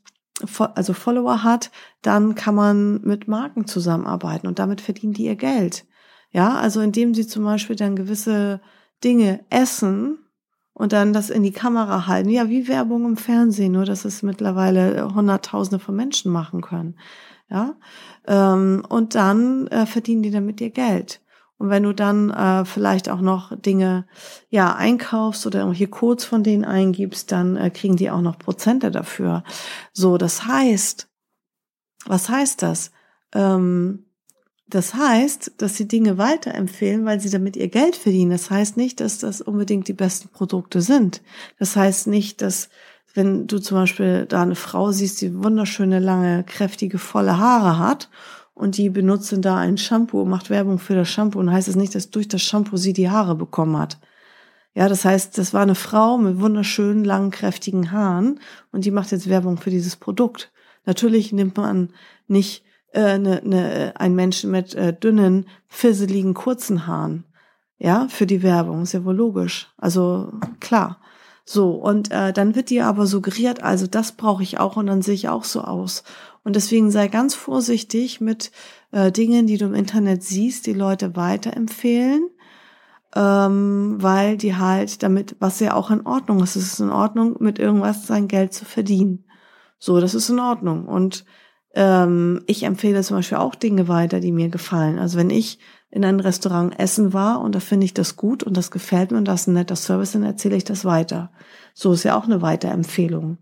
also 0.74 0.92
Follower 0.92 1.42
hat, 1.42 1.70
dann 2.02 2.34
kann 2.34 2.54
man 2.54 3.00
mit 3.00 3.26
Marken 3.26 3.66
zusammenarbeiten 3.66 4.46
und 4.46 4.58
damit 4.58 4.82
verdienen 4.82 5.14
die 5.14 5.24
ihr 5.24 5.36
Geld. 5.36 5.86
Ja, 6.30 6.56
also 6.56 6.80
indem 6.80 7.14
sie 7.14 7.26
zum 7.26 7.44
Beispiel 7.44 7.76
dann 7.76 7.96
gewisse 7.96 8.60
Dinge 9.02 9.44
essen, 9.50 10.18
und 10.78 10.92
dann 10.92 11.12
das 11.12 11.28
in 11.28 11.42
die 11.42 11.52
Kamera 11.52 12.06
halten. 12.06 12.30
Ja, 12.30 12.48
wie 12.48 12.68
Werbung 12.68 13.04
im 13.04 13.16
Fernsehen, 13.16 13.72
nur 13.72 13.84
dass 13.84 14.04
es 14.04 14.22
mittlerweile 14.22 15.12
Hunderttausende 15.12 15.84
von 15.84 15.96
Menschen 15.96 16.30
machen 16.30 16.60
können. 16.60 16.96
Ja, 17.50 17.74
ähm, 18.28 18.84
und 18.88 19.16
dann 19.16 19.66
äh, 19.68 19.86
verdienen 19.86 20.22
die 20.22 20.30
damit 20.30 20.60
ihr 20.60 20.70
Geld. 20.70 21.20
Und 21.56 21.70
wenn 21.70 21.82
du 21.82 21.92
dann 21.92 22.30
äh, 22.30 22.64
vielleicht 22.64 23.08
auch 23.08 23.20
noch 23.20 23.58
Dinge 23.58 24.06
ja 24.50 24.76
einkaufst 24.76 25.44
oder 25.46 25.60
irgendwelche 25.60 25.88
Codes 25.88 26.24
von 26.24 26.44
denen 26.44 26.64
eingibst, 26.64 27.32
dann 27.32 27.56
äh, 27.56 27.70
kriegen 27.70 27.96
die 27.96 28.10
auch 28.10 28.20
noch 28.20 28.38
Prozente 28.38 28.92
dafür. 28.92 29.42
So, 29.92 30.16
das 30.16 30.46
heißt, 30.46 31.08
was 32.06 32.28
heißt 32.28 32.62
das? 32.62 32.92
Ähm, 33.34 34.04
das 34.70 34.94
heißt, 34.94 35.52
dass 35.56 35.76
sie 35.76 35.88
Dinge 35.88 36.18
weiterempfehlen, 36.18 37.04
weil 37.06 37.20
sie 37.20 37.30
damit 37.30 37.56
ihr 37.56 37.68
Geld 37.68 37.96
verdienen. 37.96 38.30
Das 38.30 38.50
heißt 38.50 38.76
nicht, 38.76 39.00
dass 39.00 39.18
das 39.18 39.40
unbedingt 39.40 39.88
die 39.88 39.94
besten 39.94 40.28
Produkte 40.28 40.82
sind. 40.82 41.22
Das 41.58 41.74
heißt 41.74 42.06
nicht, 42.06 42.42
dass 42.42 42.68
wenn 43.14 43.46
du 43.46 43.58
zum 43.58 43.78
Beispiel 43.78 44.26
da 44.26 44.42
eine 44.42 44.54
Frau 44.54 44.92
siehst, 44.92 45.22
die 45.22 45.42
wunderschöne, 45.42 45.98
lange, 45.98 46.44
kräftige, 46.44 46.98
volle 46.98 47.38
Haare 47.38 47.78
hat 47.78 48.10
und 48.54 48.76
die 48.76 48.90
benutzt 48.90 49.34
da 49.38 49.56
ein 49.56 49.78
Shampoo, 49.78 50.26
macht 50.26 50.50
Werbung 50.50 50.78
für 50.78 50.94
das 50.94 51.08
Shampoo 51.08 51.38
und 51.38 51.50
heißt 51.50 51.68
es 51.68 51.76
nicht, 51.76 51.94
dass 51.94 52.10
durch 52.10 52.28
das 52.28 52.42
Shampoo 52.42 52.76
sie 52.76 52.92
die 52.92 53.08
Haare 53.08 53.34
bekommen 53.34 53.78
hat. 53.78 53.98
Ja, 54.74 54.88
das 54.88 55.04
heißt, 55.04 55.38
das 55.38 55.54
war 55.54 55.62
eine 55.62 55.74
Frau 55.74 56.18
mit 56.18 56.40
wunderschönen, 56.40 57.04
langen, 57.04 57.30
kräftigen 57.30 57.90
Haaren 57.90 58.38
und 58.70 58.84
die 58.84 58.90
macht 58.90 59.10
jetzt 59.12 59.28
Werbung 59.28 59.56
für 59.56 59.70
dieses 59.70 59.96
Produkt. 59.96 60.52
Natürlich 60.84 61.32
nimmt 61.32 61.56
man 61.56 61.90
nicht 62.28 62.62
äh, 62.92 63.18
ne, 63.18 63.40
ne, 63.44 63.92
ein 63.96 64.14
Menschen 64.14 64.50
mit 64.50 64.74
äh, 64.74 64.92
dünnen, 64.92 65.46
fisseligen, 65.66 66.34
kurzen 66.34 66.86
Haaren. 66.86 67.24
Ja, 67.78 68.08
für 68.08 68.26
die 68.26 68.42
Werbung, 68.42 68.82
ist 68.82 68.92
ja 68.92 69.04
wohl 69.04 69.14
logisch. 69.14 69.68
Also 69.76 70.32
klar. 70.58 70.98
So, 71.44 71.70
und 71.70 72.10
äh, 72.10 72.32
dann 72.32 72.54
wird 72.54 72.70
dir 72.70 72.86
aber 72.86 73.06
suggeriert, 73.06 73.62
also 73.62 73.86
das 73.86 74.12
brauche 74.12 74.42
ich 74.42 74.58
auch 74.58 74.76
und 74.76 74.86
dann 74.86 75.00
sehe 75.00 75.14
ich 75.14 75.28
auch 75.28 75.44
so 75.44 75.62
aus. 75.62 76.02
Und 76.44 76.56
deswegen 76.56 76.90
sei 76.90 77.08
ganz 77.08 77.34
vorsichtig 77.34 78.20
mit 78.20 78.52
äh, 78.90 79.10
Dingen, 79.12 79.46
die 79.46 79.56
du 79.56 79.66
im 79.66 79.74
Internet 79.74 80.22
siehst, 80.22 80.66
die 80.66 80.74
Leute 80.74 81.16
weiterempfehlen, 81.16 82.28
ähm, 83.14 83.96
weil 83.98 84.36
die 84.36 84.56
halt 84.56 85.02
damit, 85.02 85.36
was 85.38 85.60
ja 85.60 85.74
auch 85.74 85.90
in 85.90 86.06
Ordnung 86.06 86.42
ist, 86.42 86.56
es 86.56 86.74
ist 86.74 86.80
in 86.80 86.90
Ordnung, 86.90 87.36
mit 87.40 87.58
irgendwas 87.58 88.06
sein 88.06 88.28
Geld 88.28 88.52
zu 88.52 88.64
verdienen. 88.64 89.24
So, 89.78 90.00
das 90.00 90.14
ist 90.14 90.28
in 90.28 90.40
Ordnung. 90.40 90.86
Und 90.86 91.24
ähm, 91.78 92.42
ich 92.48 92.64
empfehle 92.64 93.02
zum 93.04 93.18
Beispiel 93.18 93.38
auch 93.38 93.54
Dinge 93.54 93.86
weiter, 93.86 94.18
die 94.18 94.32
mir 94.32 94.48
gefallen. 94.48 94.98
Also 94.98 95.16
wenn 95.16 95.30
ich 95.30 95.60
in 95.90 96.04
einem 96.04 96.18
Restaurant 96.18 96.78
essen 96.78 97.12
war 97.12 97.40
und 97.40 97.54
da 97.54 97.60
finde 97.60 97.84
ich 97.84 97.94
das 97.94 98.16
gut 98.16 98.42
und 98.42 98.56
das 98.56 98.72
gefällt 98.72 99.12
mir 99.12 99.18
und 99.18 99.28
das 99.28 99.42
ist 99.42 99.46
ein 99.46 99.54
netter 99.54 99.76
Service, 99.76 100.12
dann 100.12 100.24
erzähle 100.24 100.56
ich 100.56 100.64
das 100.64 100.84
weiter. 100.84 101.30
So 101.74 101.92
ist 101.92 102.02
ja 102.02 102.18
auch 102.18 102.24
eine 102.24 102.42
Weiterempfehlung. 102.42 103.38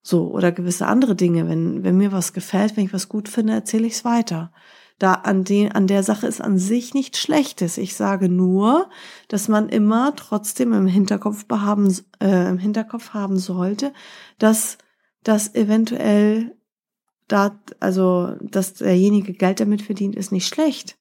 So, 0.00 0.30
oder 0.30 0.52
gewisse 0.52 0.86
andere 0.86 1.14
Dinge. 1.16 1.48
Wenn, 1.48 1.84
wenn 1.84 1.98
mir 1.98 2.12
was 2.12 2.32
gefällt, 2.32 2.76
wenn 2.76 2.86
ich 2.86 2.94
was 2.94 3.10
gut 3.10 3.28
finde, 3.28 3.52
erzähle 3.52 3.86
ich 3.86 3.94
es 3.94 4.04
weiter. 4.06 4.52
Da 4.98 5.12
an, 5.12 5.44
den, 5.44 5.72
an 5.72 5.86
der 5.86 6.02
Sache 6.02 6.26
ist 6.26 6.40
an 6.40 6.56
sich 6.56 6.94
nichts 6.94 7.18
Schlechtes. 7.18 7.76
Ich 7.76 7.94
sage 7.94 8.30
nur, 8.30 8.88
dass 9.28 9.48
man 9.48 9.68
immer 9.68 10.16
trotzdem 10.16 10.72
im 10.72 10.86
Hinterkopf 10.86 11.44
haben, 11.50 11.94
äh, 12.22 12.48
im 12.48 12.56
Hinterkopf 12.56 13.10
haben 13.12 13.36
sollte, 13.36 13.92
dass 14.38 14.78
das 15.22 15.54
eventuell 15.54 16.56
da, 17.28 17.58
also, 17.80 18.36
dass 18.40 18.74
derjenige 18.74 19.32
Geld 19.32 19.60
damit 19.60 19.82
verdient, 19.82 20.14
ist 20.16 20.32
nicht 20.32 20.46
schlecht. 20.46 20.96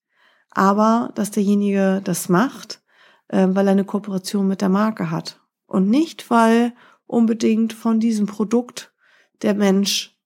Aber, 0.49 1.11
dass 1.15 1.31
derjenige 1.31 2.01
das 2.03 2.29
macht, 2.29 2.81
äh, 3.27 3.47
weil 3.49 3.67
er 3.67 3.73
eine 3.73 3.85
Kooperation 3.85 4.47
mit 4.47 4.61
der 4.61 4.69
Marke 4.69 5.11
hat. 5.11 5.41
Und 5.67 5.89
nicht, 5.89 6.29
weil 6.29 6.73
unbedingt 7.07 7.73
von 7.73 7.99
diesem 7.99 8.25
Produkt 8.25 8.93
der 9.41 9.53
Mensch 9.53 10.17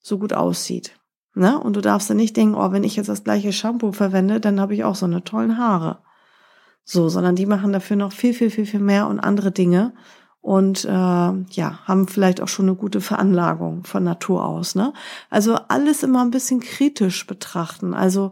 so 0.00 0.18
gut 0.18 0.32
aussieht. 0.32 0.98
Ne? 1.34 1.58
Und 1.60 1.76
du 1.76 1.80
darfst 1.80 2.08
dann 2.08 2.16
nicht 2.16 2.36
denken, 2.36 2.54
oh, 2.54 2.72
wenn 2.72 2.84
ich 2.84 2.96
jetzt 2.96 3.08
das 3.08 3.24
gleiche 3.24 3.52
Shampoo 3.52 3.92
verwende, 3.92 4.40
dann 4.40 4.60
habe 4.60 4.74
ich 4.74 4.84
auch 4.84 4.94
so 4.94 5.06
eine 5.06 5.22
tollen 5.22 5.58
Haare. 5.58 6.02
So, 6.84 7.08
sondern 7.08 7.36
die 7.36 7.46
machen 7.46 7.72
dafür 7.72 7.96
noch 7.96 8.12
viel, 8.12 8.32
viel, 8.32 8.50
viel, 8.50 8.66
viel 8.66 8.80
mehr 8.80 9.08
und 9.08 9.20
andere 9.20 9.52
Dinge 9.52 9.92
und 10.46 10.84
äh, 10.84 10.88
ja, 10.88 11.80
haben 11.86 12.06
vielleicht 12.06 12.40
auch 12.40 12.46
schon 12.46 12.66
eine 12.66 12.76
gute 12.76 13.00
Veranlagung 13.00 13.82
von 13.82 14.04
Natur 14.04 14.44
aus. 14.44 14.76
Ne? 14.76 14.92
Also 15.28 15.56
alles 15.56 16.04
immer 16.04 16.24
ein 16.24 16.30
bisschen 16.30 16.60
kritisch 16.60 17.26
betrachten. 17.26 17.94
Also 17.94 18.30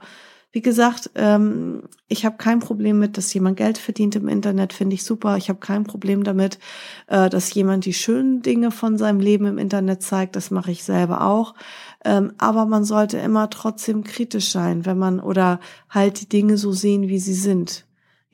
wie 0.52 0.62
gesagt, 0.62 1.10
ähm, 1.16 1.82
ich 2.06 2.24
habe 2.24 2.36
kein 2.36 2.60
Problem 2.60 3.00
mit, 3.00 3.18
dass 3.18 3.34
jemand 3.34 3.56
Geld 3.56 3.78
verdient 3.78 4.14
im 4.14 4.28
Internet, 4.28 4.72
finde 4.72 4.94
ich 4.94 5.02
super. 5.02 5.36
Ich 5.38 5.48
habe 5.48 5.58
kein 5.58 5.82
Problem 5.82 6.22
damit, 6.22 6.60
äh, 7.08 7.28
dass 7.28 7.52
jemand 7.52 7.84
die 7.84 7.92
schönen 7.92 8.42
Dinge 8.42 8.70
von 8.70 8.96
seinem 8.96 9.18
Leben 9.18 9.46
im 9.46 9.58
Internet 9.58 10.04
zeigt. 10.04 10.36
Das 10.36 10.52
mache 10.52 10.70
ich 10.70 10.84
selber 10.84 11.26
auch. 11.26 11.56
Ähm, 12.04 12.32
aber 12.38 12.64
man 12.66 12.84
sollte 12.84 13.18
immer 13.18 13.50
trotzdem 13.50 14.04
kritisch 14.04 14.52
sein, 14.52 14.86
wenn 14.86 14.98
man 14.98 15.18
oder 15.18 15.58
halt 15.90 16.20
die 16.20 16.28
Dinge 16.28 16.58
so 16.58 16.70
sehen, 16.70 17.08
wie 17.08 17.18
sie 17.18 17.34
sind. 17.34 17.83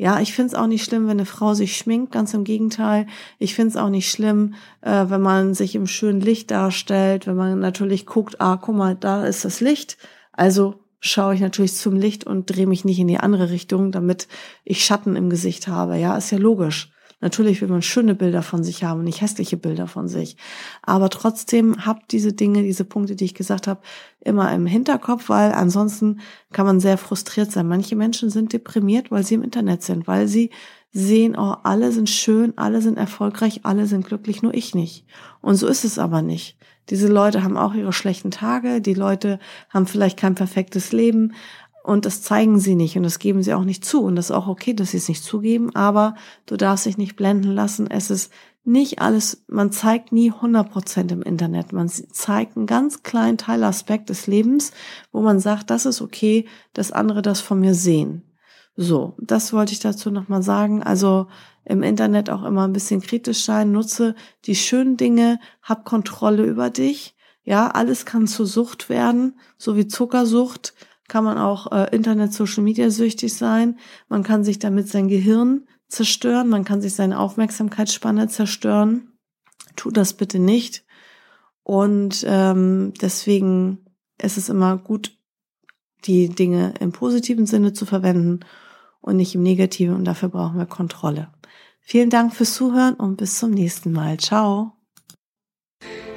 Ja, 0.00 0.18
ich 0.18 0.32
finde 0.32 0.46
es 0.46 0.54
auch 0.54 0.66
nicht 0.66 0.82
schlimm, 0.82 1.08
wenn 1.08 1.18
eine 1.18 1.26
Frau 1.26 1.52
sich 1.52 1.76
schminkt, 1.76 2.10
ganz 2.10 2.32
im 2.32 2.42
Gegenteil. 2.42 3.06
Ich 3.38 3.54
finde 3.54 3.68
es 3.68 3.76
auch 3.76 3.90
nicht 3.90 4.10
schlimm, 4.10 4.54
äh, 4.80 5.04
wenn 5.08 5.20
man 5.20 5.52
sich 5.52 5.74
im 5.74 5.86
schönen 5.86 6.22
Licht 6.22 6.50
darstellt, 6.50 7.26
wenn 7.26 7.36
man 7.36 7.58
natürlich 7.58 8.06
guckt, 8.06 8.40
ah, 8.40 8.56
guck 8.56 8.74
mal, 8.74 8.94
da 8.94 9.26
ist 9.26 9.44
das 9.44 9.60
Licht. 9.60 9.98
Also 10.32 10.76
schaue 11.00 11.34
ich 11.34 11.42
natürlich 11.42 11.74
zum 11.74 11.96
Licht 11.96 12.24
und 12.24 12.46
drehe 12.46 12.66
mich 12.66 12.86
nicht 12.86 12.98
in 12.98 13.08
die 13.08 13.18
andere 13.18 13.50
Richtung, 13.50 13.92
damit 13.92 14.26
ich 14.64 14.86
Schatten 14.86 15.16
im 15.16 15.28
Gesicht 15.28 15.68
habe. 15.68 15.98
Ja, 15.98 16.16
ist 16.16 16.30
ja 16.30 16.38
logisch. 16.38 16.90
Natürlich 17.20 17.61
will 17.61 17.68
man 17.68 17.83
schöne 17.83 18.14
Bilder 18.14 18.42
von 18.42 18.64
sich 18.64 18.83
haben 18.85 19.04
nicht 19.04 19.20
hässliche 19.20 19.56
Bilder 19.56 19.87
von 19.87 20.09
sich. 20.09 20.37
Aber 20.83 21.11
trotzdem 21.11 21.85
habt 21.85 22.12
diese 22.12 22.33
Dinge, 22.33 22.62
diese 22.62 22.85
Punkte, 22.85 23.16
die 23.16 23.26
ich 23.26 23.35
gesagt 23.35 23.66
habe, 23.66 23.80
immer 24.20 24.52
im 24.52 24.66
Hinterkopf, 24.66 25.28
weil 25.28 25.52
ansonsten 25.52 26.20
kann 26.52 26.66
man 26.66 26.80
sehr 26.80 26.98
frustriert 26.98 27.52
sein. 27.52 27.68
Manche 27.68 27.96
Menschen 27.96 28.30
sind 28.30 28.52
deprimiert, 28.52 29.11
weil 29.11 29.24
sie 29.24 29.35
im 29.35 29.42
Internet 29.42 29.83
sind, 29.83 30.06
weil 30.06 30.28
sie 30.28 30.50
sehen, 30.92 31.37
oh, 31.38 31.54
alle 31.62 31.92
sind 31.92 32.09
schön, 32.11 32.56
alle 32.56 32.83
sind 32.83 32.98
erfolgreich, 32.98 33.61
alle 33.64 33.87
sind 33.87 34.06
glücklich, 34.06 34.42
nur 34.42 34.54
ich 34.54 34.74
nicht. 34.74 35.04
Und 35.40 35.56
so 35.56 35.68
ist 35.68 35.85
es 35.85 35.98
aber 35.98 36.22
nicht. 36.22 36.56
Diese 36.88 37.06
Leute 37.06 37.44
haben 37.44 37.56
auch 37.56 37.74
ihre 37.74 37.92
schlechten 37.92 38.33
Tage, 38.33 38.80
die 38.80 38.94
Leute 38.94 39.38
haben 39.68 39.87
vielleicht 39.87 40.18
kein 40.18 40.35
perfektes 40.35 40.90
Leben, 40.90 41.35
und 41.90 42.07
das 42.07 42.22
zeigen 42.22 42.61
sie 42.61 42.76
nicht 42.76 42.96
und 42.96 43.03
das 43.03 43.18
geben 43.18 43.42
sie 43.42 43.53
auch 43.53 43.64
nicht 43.64 43.85
zu. 43.85 44.05
Und 44.05 44.14
das 44.14 44.26
ist 44.26 44.37
auch 44.37 44.46
okay, 44.46 44.74
dass 44.74 44.92
sie 44.92 44.98
es 44.98 45.09
nicht 45.09 45.24
zugeben, 45.24 45.74
aber 45.74 46.14
du 46.46 46.57
darfst 46.57 46.87
dich 46.87 46.98
nicht 46.98 47.16
blenden 47.16 47.50
lassen. 47.50 47.90
Es 47.90 48.12
ist 48.12 48.33
nicht 48.62 49.00
alles, 49.00 49.42
man 49.48 49.72
zeigt 49.72 50.12
nie 50.12 50.31
100 50.31 50.70
Prozent 50.70 51.11
im 51.11 51.20
Internet. 51.22 51.72
Man 51.72 51.88
zeigt 51.88 52.57
einen 52.57 52.66
ganz 52.66 53.03
kleinen 53.03 53.38
Teilaspekt 53.38 54.09
des 54.09 54.29
Lebens, 54.29 54.70
wo 55.11 55.20
man 55.20 55.40
sagt, 55.40 55.68
das 55.70 55.85
ist 55.85 56.00
okay, 56.00 56.46
dass 56.74 56.92
andere 56.92 57.22
das 57.22 57.40
von 57.40 57.59
mir 57.59 57.74
sehen. 57.74 58.22
So, 58.76 59.16
das 59.18 59.53
wollte 59.53 59.72
ich 59.72 59.81
dazu 59.81 60.12
nochmal 60.12 60.44
sagen. 60.44 60.85
Also 60.85 61.26
im 61.64 61.83
Internet 61.83 62.31
auch 62.31 62.44
immer 62.44 62.68
ein 62.68 62.72
bisschen 62.72 63.00
kritisch 63.00 63.42
sein. 63.44 63.72
Nutze 63.72 64.14
die 64.44 64.55
schönen 64.55 64.96
Dinge, 64.96 65.40
hab 65.61 65.85
Kontrolle 65.85 66.44
über 66.44 66.70
dich. 66.70 67.16
Ja, 67.42 67.66
alles 67.66 68.07
kann 68.07 68.29
zur 68.29 68.46
Sucht 68.46 68.88
werden, 68.88 69.40
so 69.59 69.76
wie 69.76 69.88
Zuckersucht 69.88 70.72
kann 71.11 71.25
man 71.25 71.38
auch 71.38 71.73
äh, 71.73 71.94
Internet, 71.94 72.33
Social 72.33 72.62
Media 72.62 72.88
süchtig 72.88 73.35
sein. 73.35 73.79
Man 74.09 74.23
kann 74.23 74.44
sich 74.44 74.61
damit 74.61 74.88
sein 74.88 75.09
Gehirn 75.09 75.66
zerstören. 75.88 76.49
Man 76.49 76.64
kann 76.64 76.81
sich 76.81 76.94
seine 76.94 77.18
Aufmerksamkeitsspanne 77.18 78.29
zerstören. 78.29 79.12
Tu 79.75 79.90
das 79.90 80.14
bitte 80.14 80.38
nicht. 80.38 80.85
Und 81.64 82.25
ähm, 82.29 82.94
deswegen 83.03 83.79
ist 84.23 84.38
es 84.38 84.49
immer 84.49 84.79
gut, 84.79 85.18
die 86.05 86.29
Dinge 86.29 86.75
im 86.79 86.92
positiven 86.92 87.46
Sinne 87.46 87.73
zu 87.73 87.87
verwenden 87.87 88.40
und 89.01 89.16
nicht 89.16 89.35
im 89.35 89.42
negativen. 89.42 89.96
Und 89.96 90.05
dafür 90.05 90.29
brauchen 90.29 90.59
wir 90.59 90.66
Kontrolle. 90.66 91.29
Vielen 91.81 92.11
Dank 92.11 92.35
fürs 92.35 92.55
Zuhören 92.55 92.94
und 92.94 93.16
bis 93.16 93.37
zum 93.37 93.51
nächsten 93.51 93.90
Mal. 93.90 94.16
Ciao. 94.18 94.79